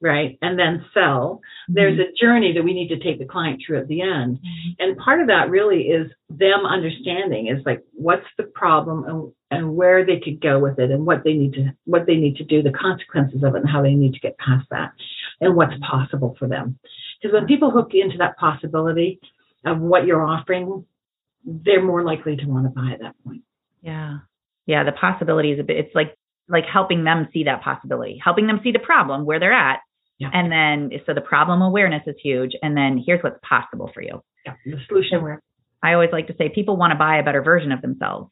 [0.00, 1.40] right, and then sell.
[1.68, 2.10] There's mm-hmm.
[2.10, 4.38] a journey that we need to take the client through at the end.
[4.38, 4.70] Mm-hmm.
[4.78, 9.74] And part of that really is them understanding is like what's the problem and and
[9.74, 12.44] where they could go with it and what they need to what they need to
[12.44, 14.92] do, the consequences of it and how they need to get past that
[15.40, 16.78] and what's possible for them.
[17.20, 19.20] Because when people hook into that possibility
[19.64, 20.84] of what you're offering,
[21.44, 23.42] they're more likely to want to buy at that point.
[23.82, 24.18] Yeah.
[24.66, 24.84] Yeah.
[24.84, 26.16] The possibility is a bit, it's like,
[26.48, 29.80] like helping them see that possibility, helping them see the problem where they're at.
[30.20, 30.30] Yeah.
[30.32, 32.52] And then, so the problem awareness is huge.
[32.62, 34.22] And then here's what's possible for you.
[34.46, 35.42] Yeah, the solution where
[35.82, 38.30] I always like to say people want to buy a better version of themselves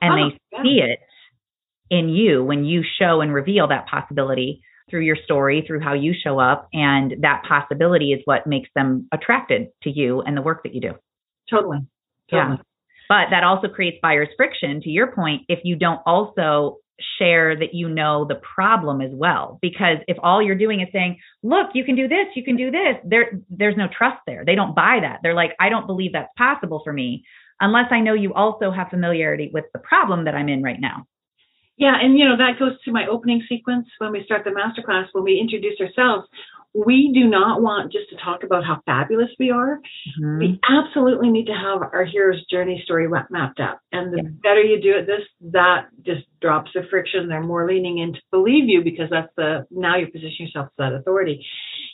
[0.00, 0.62] and Oh, they yeah.
[0.62, 0.98] see it
[1.90, 6.14] in you when you show and reveal that possibility through your story, through how you
[6.14, 6.68] show up.
[6.72, 10.80] And that possibility is what makes them attracted to you and the work that you
[10.80, 10.92] do.
[11.50, 11.78] totally.
[12.32, 12.56] Yeah.
[13.08, 16.76] But that also creates buyer's friction, to your point, if you don't also
[17.18, 19.58] share that you know the problem as well.
[19.62, 22.70] Because if all you're doing is saying, look, you can do this, you can do
[22.70, 24.44] this, there there's no trust there.
[24.44, 25.20] They don't buy that.
[25.22, 27.24] They're like, I don't believe that's possible for me
[27.60, 31.06] unless I know you also have familiarity with the problem that I'm in right now.
[31.78, 35.06] Yeah, and you know that goes to my opening sequence when we start the masterclass.
[35.12, 36.26] When we introduce ourselves,
[36.74, 39.80] we do not want just to talk about how fabulous we are.
[40.20, 40.38] Mhm.
[40.38, 43.78] We absolutely need to have our hero's journey story mapped out.
[43.92, 44.28] And the Yeah.
[44.42, 47.28] better you do it, this that just drops the friction.
[47.28, 50.76] They're more leaning in to believe you because that's the now you position yourself as
[50.78, 51.46] that authority.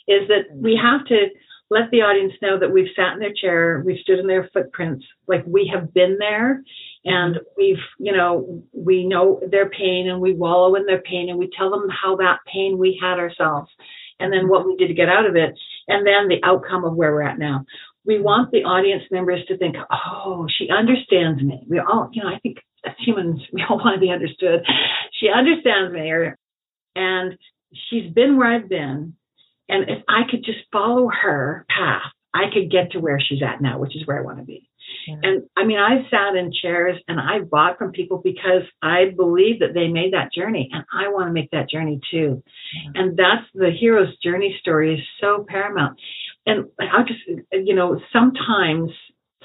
[0.07, 1.29] Is that we have to
[1.71, 5.05] let the audience know that we've sat in their chair, we've stood in their footprints,
[5.27, 6.63] like we have been there,
[7.05, 11.39] and we've you know we know their pain and we wallow in their pain and
[11.39, 13.71] we tell them how that pain we had ourselves
[14.19, 15.53] and then what we did to get out of it
[15.87, 17.65] and then the outcome of where we're at now.
[18.05, 21.65] We want the audience members to think oh she understands me.
[21.69, 24.65] We all you know i think as humans we all want to be understood.
[25.13, 26.09] She understands me.
[26.09, 26.37] Or,
[26.95, 27.37] and
[27.89, 29.13] she's been where i've been.
[29.69, 33.61] And if i could just follow her path i could get to where she's at
[33.61, 34.69] now which is where i want to be
[35.07, 39.59] and I mean, I've sat in chairs and I've bought from people because I believe
[39.59, 42.43] that they made that journey and I want to make that journey too.
[42.73, 43.01] Yeah.
[43.01, 45.99] And that's the hero's journey story is so paramount.
[46.45, 47.19] And I just,
[47.51, 48.91] you know, sometimes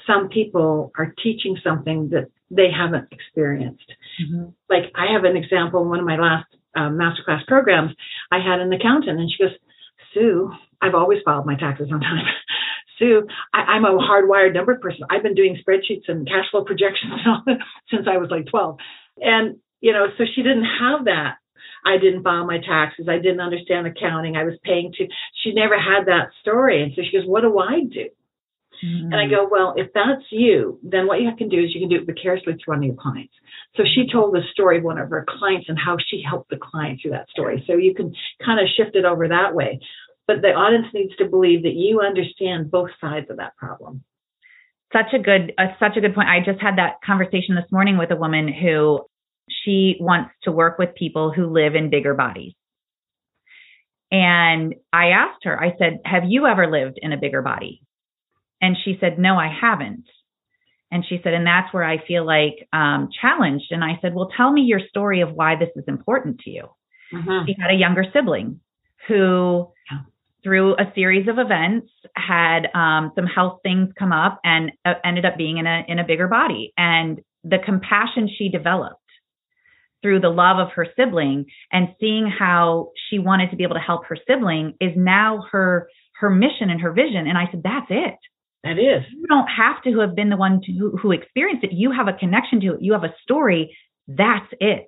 [0.07, 3.91] some people are teaching something that they haven't experienced.
[4.21, 4.49] Mm-hmm.
[4.69, 7.91] Like I have an example in one of my last um, masterclass programs.
[8.31, 9.53] I had an accountant and she goes,
[10.13, 10.51] Sue,
[10.81, 12.25] I've always filed my taxes on time.
[13.01, 15.01] Sue, I, am a hardwired number person.
[15.09, 17.13] I've been doing spreadsheets and cash flow projections
[17.91, 18.77] since I was like 12.
[19.17, 21.35] And, you know, so she didn't have that.
[21.83, 23.07] I didn't file my taxes.
[23.09, 24.37] I didn't understand accounting.
[24.37, 25.07] I was paying to,
[25.43, 26.83] she never had that story.
[26.83, 28.05] And so she goes, what do I do?
[28.85, 29.13] Mm-hmm.
[29.13, 31.89] And I go, well, if that's you, then what you can do is you can
[31.89, 33.33] do it vicariously through one of your clients.
[33.75, 36.57] So she told the story of one of her clients and how she helped the
[36.57, 37.63] client through that story.
[37.67, 39.79] So you can kind of shift it over that way
[40.31, 44.03] but the audience needs to believe that you understand both sides of that problem.
[44.93, 46.29] Such a good uh, such a good point.
[46.29, 49.01] I just had that conversation this morning with a woman who
[49.63, 52.53] she wants to work with people who live in bigger bodies.
[54.11, 57.81] And i asked her i said have you ever lived in a bigger body?
[58.61, 60.05] And she said no i haven't.
[60.91, 63.71] And she said and that's where i feel like um, challenged.
[63.71, 66.67] And i said well tell me your story of why this is important to you.
[67.13, 67.45] Mm-hmm.
[67.45, 68.61] she had a younger sibling
[69.07, 69.67] who
[70.43, 75.25] through a series of events had um, some health things come up and uh, ended
[75.25, 76.73] up being in a in a bigger body.
[76.77, 78.97] And the compassion she developed
[80.01, 83.81] through the love of her sibling and seeing how she wanted to be able to
[83.81, 87.27] help her sibling is now her her mission and her vision.
[87.27, 88.17] And i said that's it.
[88.63, 89.03] That is.
[89.11, 91.71] You don't have to have been the one to, who, who experienced it.
[91.73, 92.81] You have a connection to it.
[92.81, 93.75] You have a story.
[94.07, 94.87] That's it.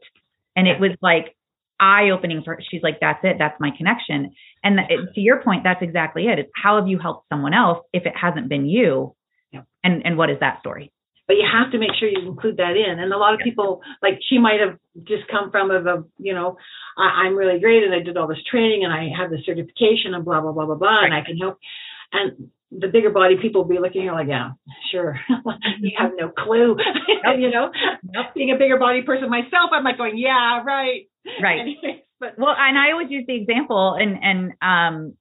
[0.56, 1.36] And it was like
[1.84, 2.64] eye opening for her.
[2.70, 4.32] she's like that's it that's my connection
[4.64, 7.80] and it, to your point that's exactly it it's how have you helped someone else
[7.92, 9.14] if it hasn't been you
[9.52, 9.62] yeah.
[9.84, 10.92] and and what is that story
[11.28, 13.82] but you have to make sure you include that in and a lot of people
[14.02, 16.58] like she might have just come from of a you know
[16.98, 20.14] I, i'm really great and i did all this training and i have the certification
[20.14, 21.06] and blah blah blah blah blah right.
[21.06, 21.60] and i can help
[22.14, 24.52] and the bigger body people will be looking at you like, yeah,
[24.92, 25.20] sure.
[25.30, 25.88] you mm-hmm.
[26.04, 26.76] have no clue.
[27.38, 27.70] you know,
[28.14, 28.34] yep.
[28.34, 31.08] being a bigger body person myself, I'm like going, yeah, right.
[31.42, 31.60] Right.
[31.62, 35.14] Anyways, but well, and I always use the example and and um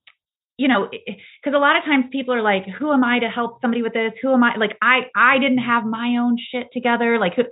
[0.56, 3.60] you know because a lot of times people are like who am i to help
[3.60, 4.12] somebody with this?
[4.22, 4.56] Who am i?
[4.56, 7.18] Like i i didn't have my own shit together.
[7.18, 7.42] Like who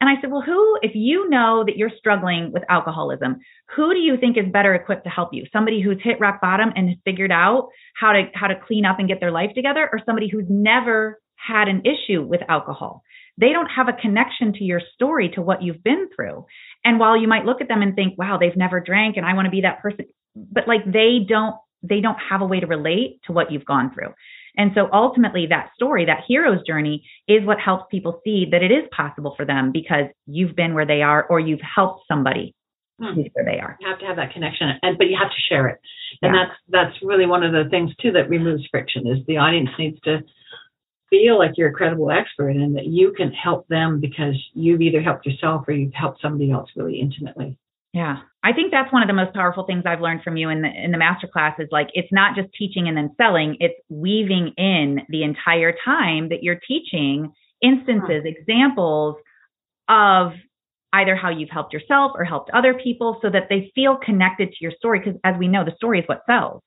[0.00, 3.36] and i said well who if you know that you're struggling with alcoholism
[3.74, 5.44] who do you think is better equipped to help you?
[5.52, 8.98] Somebody who's hit rock bottom and has figured out how to how to clean up
[8.98, 13.02] and get their life together or somebody who's never had an issue with alcohol
[13.38, 16.44] they don't have a connection to your story to what you've been through
[16.84, 19.34] and while you might look at them and think, wow, they've never drank and I
[19.34, 22.66] want to be that person, but like they don't, they don't have a way to
[22.66, 24.14] relate to what you've gone through.
[24.56, 28.70] And so ultimately that story, that hero's journey is what helps people see that it
[28.70, 32.54] is possible for them because you've been where they are or you've helped somebody
[33.00, 33.20] hmm.
[33.32, 33.76] where they are.
[33.80, 35.80] You have to have that connection and but you have to share it.
[36.22, 36.44] And yeah.
[36.44, 39.98] that's that's really one of the things too that removes friction is the audience needs
[40.04, 40.18] to
[41.14, 45.00] feel like you're a credible expert and that you can help them because you've either
[45.00, 47.56] helped yourself or you've helped somebody else really intimately.
[47.92, 48.16] Yeah.
[48.42, 50.68] I think that's one of the most powerful things I've learned from you in the
[50.68, 54.52] in the master class is like it's not just teaching and then selling, it's weaving
[54.56, 58.28] in the entire time that you're teaching instances, huh.
[58.28, 59.16] examples
[59.88, 60.32] of
[60.92, 64.56] either how you've helped yourself or helped other people so that they feel connected to
[64.60, 66.60] your story because as we know the story is what sells.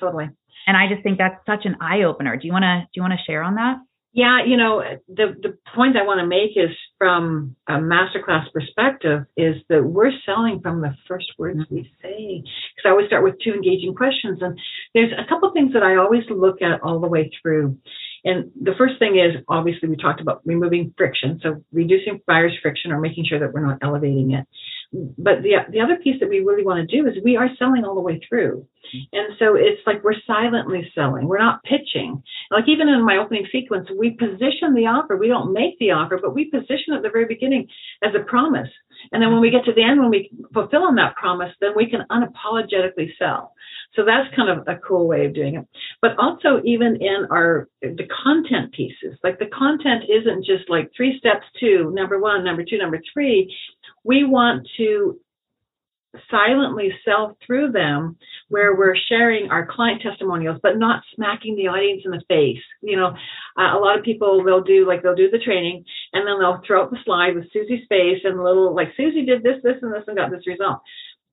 [0.00, 0.28] Totally.
[0.66, 2.36] And I just think that's such an eye opener.
[2.36, 3.76] Do you want to do you want to share on that?
[4.12, 9.26] Yeah, you know, the the point I want to make is from a masterclass perspective
[9.36, 12.42] is that we're selling from the first words we say.
[12.42, 14.58] Because I always start with two engaging questions, and
[14.94, 17.78] there's a couple things that I always look at all the way through.
[18.24, 22.92] And the first thing is obviously we talked about removing friction, so reducing buyer's friction
[22.92, 24.46] or making sure that we're not elevating it
[24.92, 27.84] but the the other piece that we really want to do is we are selling
[27.84, 29.16] all the way through, mm-hmm.
[29.16, 31.26] and so it's like we're silently selling.
[31.26, 32.22] We're not pitching.
[32.50, 35.16] Like even in my opening sequence, we position the offer.
[35.16, 37.68] We don't make the offer, but we position at the very beginning
[38.02, 38.68] as a promise.
[39.12, 41.72] And then when we get to the end, when we fulfill on that promise, then
[41.76, 43.52] we can unapologetically sell.
[43.94, 45.66] So that's kind of a cool way of doing it.
[46.02, 51.18] But also even in our the content pieces, like the content isn't just like three
[51.18, 53.54] steps to number one, number two, number three.
[54.06, 55.18] We want to
[56.30, 58.16] silently sell through them
[58.48, 62.96] where we're sharing our client testimonials but not smacking the audience in the face you
[62.96, 63.08] know
[63.58, 65.84] uh, a lot of people they'll do like they'll do the training
[66.14, 69.42] and then they'll throw up the slide with susie's face and little like susie did
[69.42, 70.80] this this and this and got this result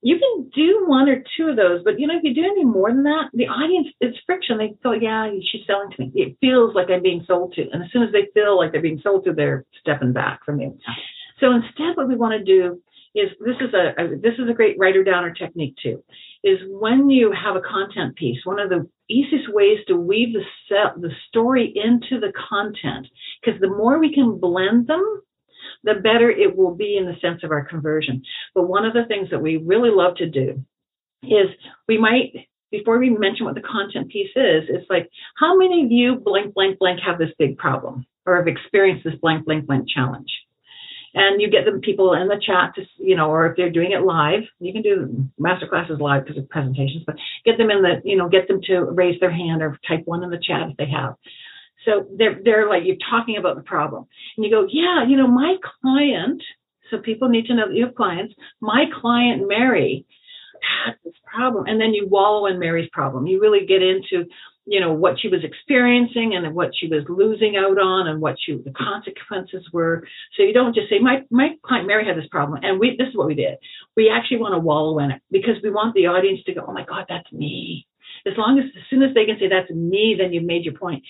[0.03, 2.65] you can do one or two of those, but you know, if you do any
[2.65, 4.57] more than that, the audience it's friction.
[4.57, 6.11] They go, yeah, she's selling to me.
[6.13, 8.81] It feels like I'm being sold to, and as soon as they feel like they're
[8.81, 10.77] being sold to, they're stepping back from you.
[11.43, 12.81] So instead, what we want to do
[13.15, 16.01] is this is a, a this is a great writer downer technique too.
[16.43, 20.43] Is when you have a content piece, one of the easiest ways to weave the
[20.69, 23.07] set, the story into the content,
[23.43, 25.21] because the more we can blend them,
[25.83, 28.23] the better it will be in the sense of our conversion.
[28.55, 30.63] But one of the things that we really love to do
[31.23, 31.47] is
[31.89, 35.91] we might before we mention what the content piece is, it's like, how many of
[35.91, 39.85] you blank, blank, blank have this big problem or have experienced this blank, blank, blank
[39.87, 40.42] challenge?
[41.15, 43.91] And you get the people in the chat to, you know, or if they're doing
[43.91, 47.83] it live, you can do master classes live because of presentations, but get them in
[47.83, 50.69] the, you know, get them to raise their hand or type one in the chat
[50.71, 51.15] if they have.
[51.85, 54.07] So they're they're like you're talking about the problem,
[54.37, 56.41] and you go, yeah, you know, my client.
[56.89, 58.33] So people need to know that you have clients.
[58.61, 60.05] My client Mary
[60.85, 63.27] had this problem, and then you wallow in Mary's problem.
[63.27, 64.29] You really get into
[64.65, 68.35] you know what she was experiencing and what she was losing out on and what
[68.39, 70.07] she the consequences were.
[70.35, 73.09] So you don't just say my my client mary had this problem and we this
[73.09, 73.57] is what we did.
[73.95, 76.73] We actually want to wallow in it because we want the audience to go oh
[76.73, 77.87] my god that's me.
[78.25, 80.75] As long as as soon as they can say that's me then you've made your
[80.75, 81.03] point.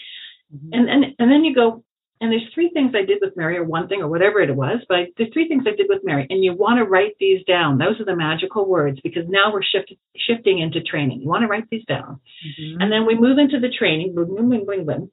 [0.53, 0.73] Mm-hmm.
[0.73, 1.83] And, and and then you go,
[2.23, 4.79] and there's three things I did with Mary, or one thing, or whatever it was,
[4.87, 7.43] but I, there's three things I did with Mary, and you want to write these
[7.45, 7.77] down.
[7.77, 11.19] Those are the magical words because now we're shift, shifting into training.
[11.19, 12.81] You want to write these down, mm-hmm.
[12.81, 14.15] and then we move into the training.
[14.15, 15.11] Boom, boom, boom, boom, boom.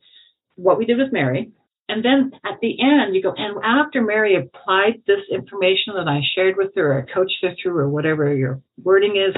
[0.54, 1.50] What we did with Mary,
[1.88, 6.20] and then at the end, you go, and after Mary applied this information that I
[6.36, 9.34] shared with her, or coached her through, or whatever your wording is,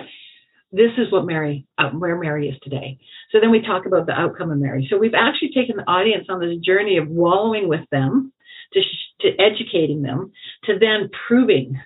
[0.72, 2.98] this is what Mary, uh, where Mary is today.
[3.30, 4.86] So then we talk about the outcome of Mary.
[4.90, 8.32] So we've actually taken the audience on this journey of wallowing with them,
[8.72, 8.80] to,
[9.20, 10.32] to educating them,
[10.64, 11.80] to then proving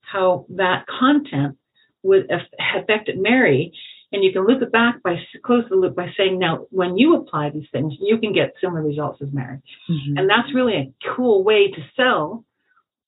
[0.00, 1.58] how that content
[2.04, 3.72] would affect Mary.
[4.12, 7.16] And you can loop it back by close the loop by saying, now, when you
[7.16, 9.58] apply these things, you can get similar results as Mary.
[9.90, 10.18] Mm-hmm.
[10.18, 12.44] And that's really a cool way to sell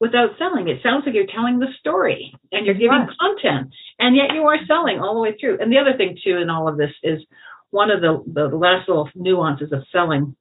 [0.05, 0.69] without selling.
[0.69, 4.59] It sounds like you're telling the story and you're giving content, and yet you are
[4.69, 5.57] selling all the way through.
[5.61, 7.21] And the other thing too in all of this is
[7.71, 10.37] one of the the last little nuances of selling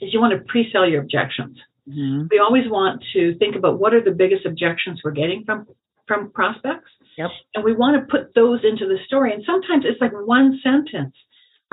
[0.00, 1.56] is you want to pre-sell your objections.
[1.88, 2.26] Mm-hmm.
[2.28, 5.68] We always want to think about what are the biggest objections we're getting from
[6.08, 6.90] from prospects.
[7.16, 7.30] Yep.
[7.54, 9.32] And we want to put those into the story.
[9.32, 11.14] And sometimes it's like one sentence.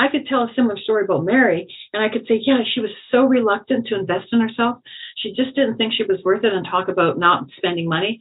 [0.01, 2.89] I could tell a similar story about Mary, and I could say, yeah, she was
[3.11, 4.77] so reluctant to invest in herself.
[5.17, 8.19] She just didn't think she was worth it and talk about not spending money.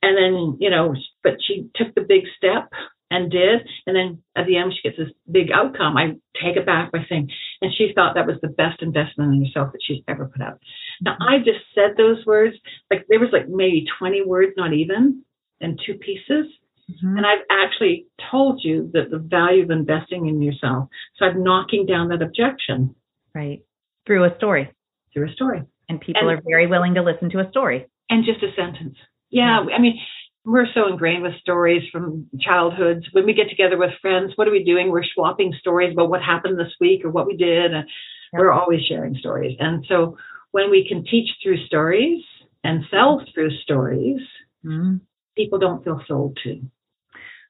[0.00, 2.70] And then, you know, but she took the big step
[3.10, 3.60] and did.
[3.86, 5.98] And then at the end, she gets this big outcome.
[5.98, 7.28] I take it back by saying,
[7.60, 10.60] and she thought that was the best investment in herself that she's ever put out.
[11.02, 12.56] Now, I just said those words,
[12.90, 15.24] like there was like maybe 20 words, not even,
[15.60, 16.46] in two pieces.
[16.90, 17.16] Mm-hmm.
[17.18, 20.88] And I've actually told you that the value of investing in yourself.
[21.16, 22.94] So I'm knocking down that objection.
[23.34, 23.62] Right.
[24.06, 24.72] Through a story.
[25.12, 25.62] Through a story.
[25.88, 27.86] And people and, are very willing to listen to a story.
[28.08, 28.96] And just a sentence.
[29.30, 29.64] Yeah.
[29.74, 29.98] I mean,
[30.44, 33.04] we're so ingrained with stories from childhoods.
[33.12, 34.90] When we get together with friends, what are we doing?
[34.90, 37.74] We're swapping stories about what happened this week or what we did.
[37.74, 37.86] And
[38.32, 39.56] we're always sharing stories.
[39.60, 40.16] And so
[40.52, 42.22] when we can teach through stories
[42.64, 44.20] and sell through stories,
[44.64, 44.96] mm-hmm.
[45.36, 46.62] people don't feel sold to.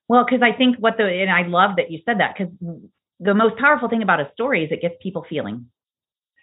[0.09, 2.53] Well, because I think what the, and I love that you said that because
[3.21, 5.67] the most powerful thing about a story is it gets people feeling.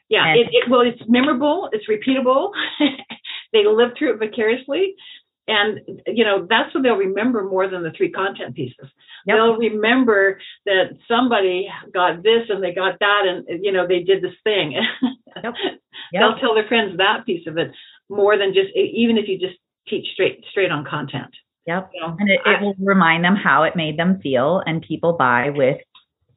[0.07, 2.51] Yeah, and, it, it, well, it's memorable, it's repeatable.
[3.53, 4.95] they live through it vicariously.
[5.47, 8.89] And, you know, that's what they'll remember more than the three content pieces.
[9.27, 9.35] Yep.
[9.37, 14.23] They'll remember that somebody got this and they got that and, you know, they did
[14.23, 14.73] this thing.
[15.43, 15.53] Yep.
[16.13, 16.21] Yep.
[16.21, 17.71] they'll tell their friends that piece of it
[18.09, 19.57] more than just, even if you just
[19.87, 21.33] teach straight, straight on content.
[21.67, 21.91] Yep.
[22.19, 25.77] and it, it, will remind them how it made them feel, and people buy with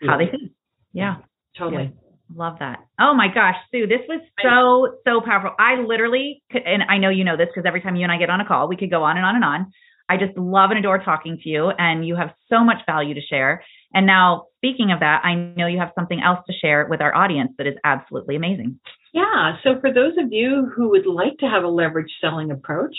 [0.06, 0.48] how they feel.
[0.92, 1.16] Yeah.
[1.56, 1.84] Totally.
[1.84, 2.36] Yeah.
[2.36, 2.80] Love that.
[3.00, 5.52] Oh my gosh, Sue, this was so, so powerful.
[5.58, 8.18] I literally, could, and I know you know this because every time you and I
[8.18, 9.72] get on a call, we could go on and on and on.
[10.10, 13.20] I just love and adore talking to you, and you have so much value to
[13.20, 13.62] share.
[13.94, 17.14] And now, speaking of that, I know you have something else to share with our
[17.14, 18.78] audience that is absolutely amazing.
[19.12, 19.56] Yeah.
[19.62, 22.96] So, for those of you who would like to have a leverage selling approach,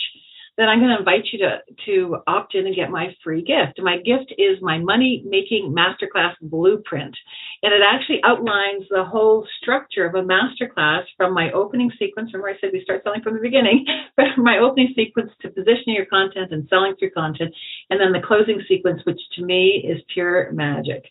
[0.59, 3.79] then I'm going to invite you to to opt in and get my free gift.
[3.79, 7.15] My gift is my money making masterclass blueprint,
[7.63, 12.31] and it actually outlines the whole structure of a masterclass from my opening sequence.
[12.33, 13.85] Remember, I said we start selling from the beginning,
[14.15, 17.55] from my opening sequence to positioning your content and selling through content,
[17.89, 21.05] and then the closing sequence, which to me is pure magic,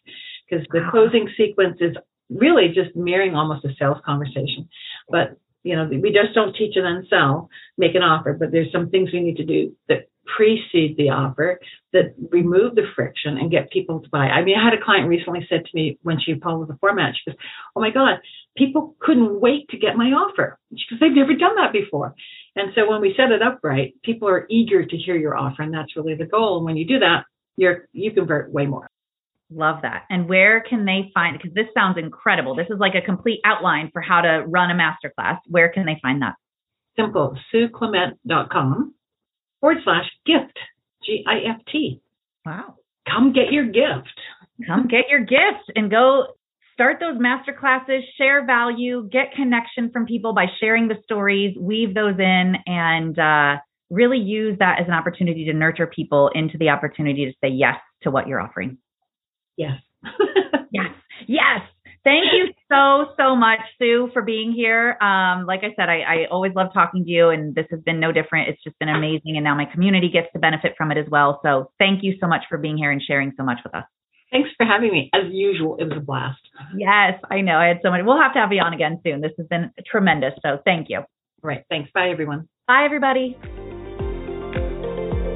[0.44, 0.90] because the wow.
[0.90, 1.96] closing sequence is
[2.28, 4.68] really just mirroring almost a sales conversation,
[5.08, 8.72] but you know, we just don't teach and then sell, make an offer, but there's
[8.72, 11.58] some things we need to do that precede the offer
[11.92, 14.26] that remove the friction and get people to buy.
[14.26, 17.14] I mean, I had a client recently said to me when she followed the format,
[17.14, 17.38] she goes,
[17.74, 18.18] Oh my God,
[18.56, 22.14] people couldn't wait to get my offer because they've never done that before.
[22.56, 25.62] And so when we set it up right, people are eager to hear your offer,
[25.62, 26.56] and that's really the goal.
[26.56, 27.24] And when you do that,
[27.56, 28.88] you're you convert way more.
[29.50, 30.04] Love that.
[30.10, 32.54] And where can they find because this sounds incredible.
[32.54, 35.38] This is like a complete outline for how to run a masterclass.
[35.46, 36.34] Where can they find that?
[36.98, 37.36] Simple.
[37.54, 38.94] SueClement.com
[39.60, 40.58] forward slash gift.
[41.04, 42.02] G I F T.
[42.44, 42.74] Wow.
[43.08, 44.20] Come get your gift.
[44.66, 46.26] Come get your gift and go
[46.74, 51.94] start those master classes, share value, get connection from people by sharing the stories, weave
[51.94, 53.56] those in, and uh,
[53.90, 57.76] really use that as an opportunity to nurture people into the opportunity to say yes
[58.02, 58.78] to what you're offering.
[59.58, 59.80] Yes.
[60.72, 60.94] yes.
[61.26, 61.60] Yes.
[62.04, 64.96] Thank you so, so much, Sue, for being here.
[65.02, 68.00] Um, like I said, I, I always love talking to you, and this has been
[68.00, 68.48] no different.
[68.48, 69.36] It's just been amazing.
[69.36, 71.40] And now my community gets to benefit from it as well.
[71.44, 73.84] So thank you so much for being here and sharing so much with us.
[74.30, 75.10] Thanks for having me.
[75.12, 76.40] As usual, it was a blast.
[76.76, 77.58] Yes, I know.
[77.58, 78.00] I had so much.
[78.04, 79.20] We'll have to have you on again soon.
[79.20, 80.32] This has been tremendous.
[80.42, 80.98] So thank you.
[80.98, 81.04] All
[81.42, 81.64] right.
[81.68, 81.90] Thanks.
[81.92, 82.48] Bye, everyone.
[82.66, 83.36] Bye, everybody.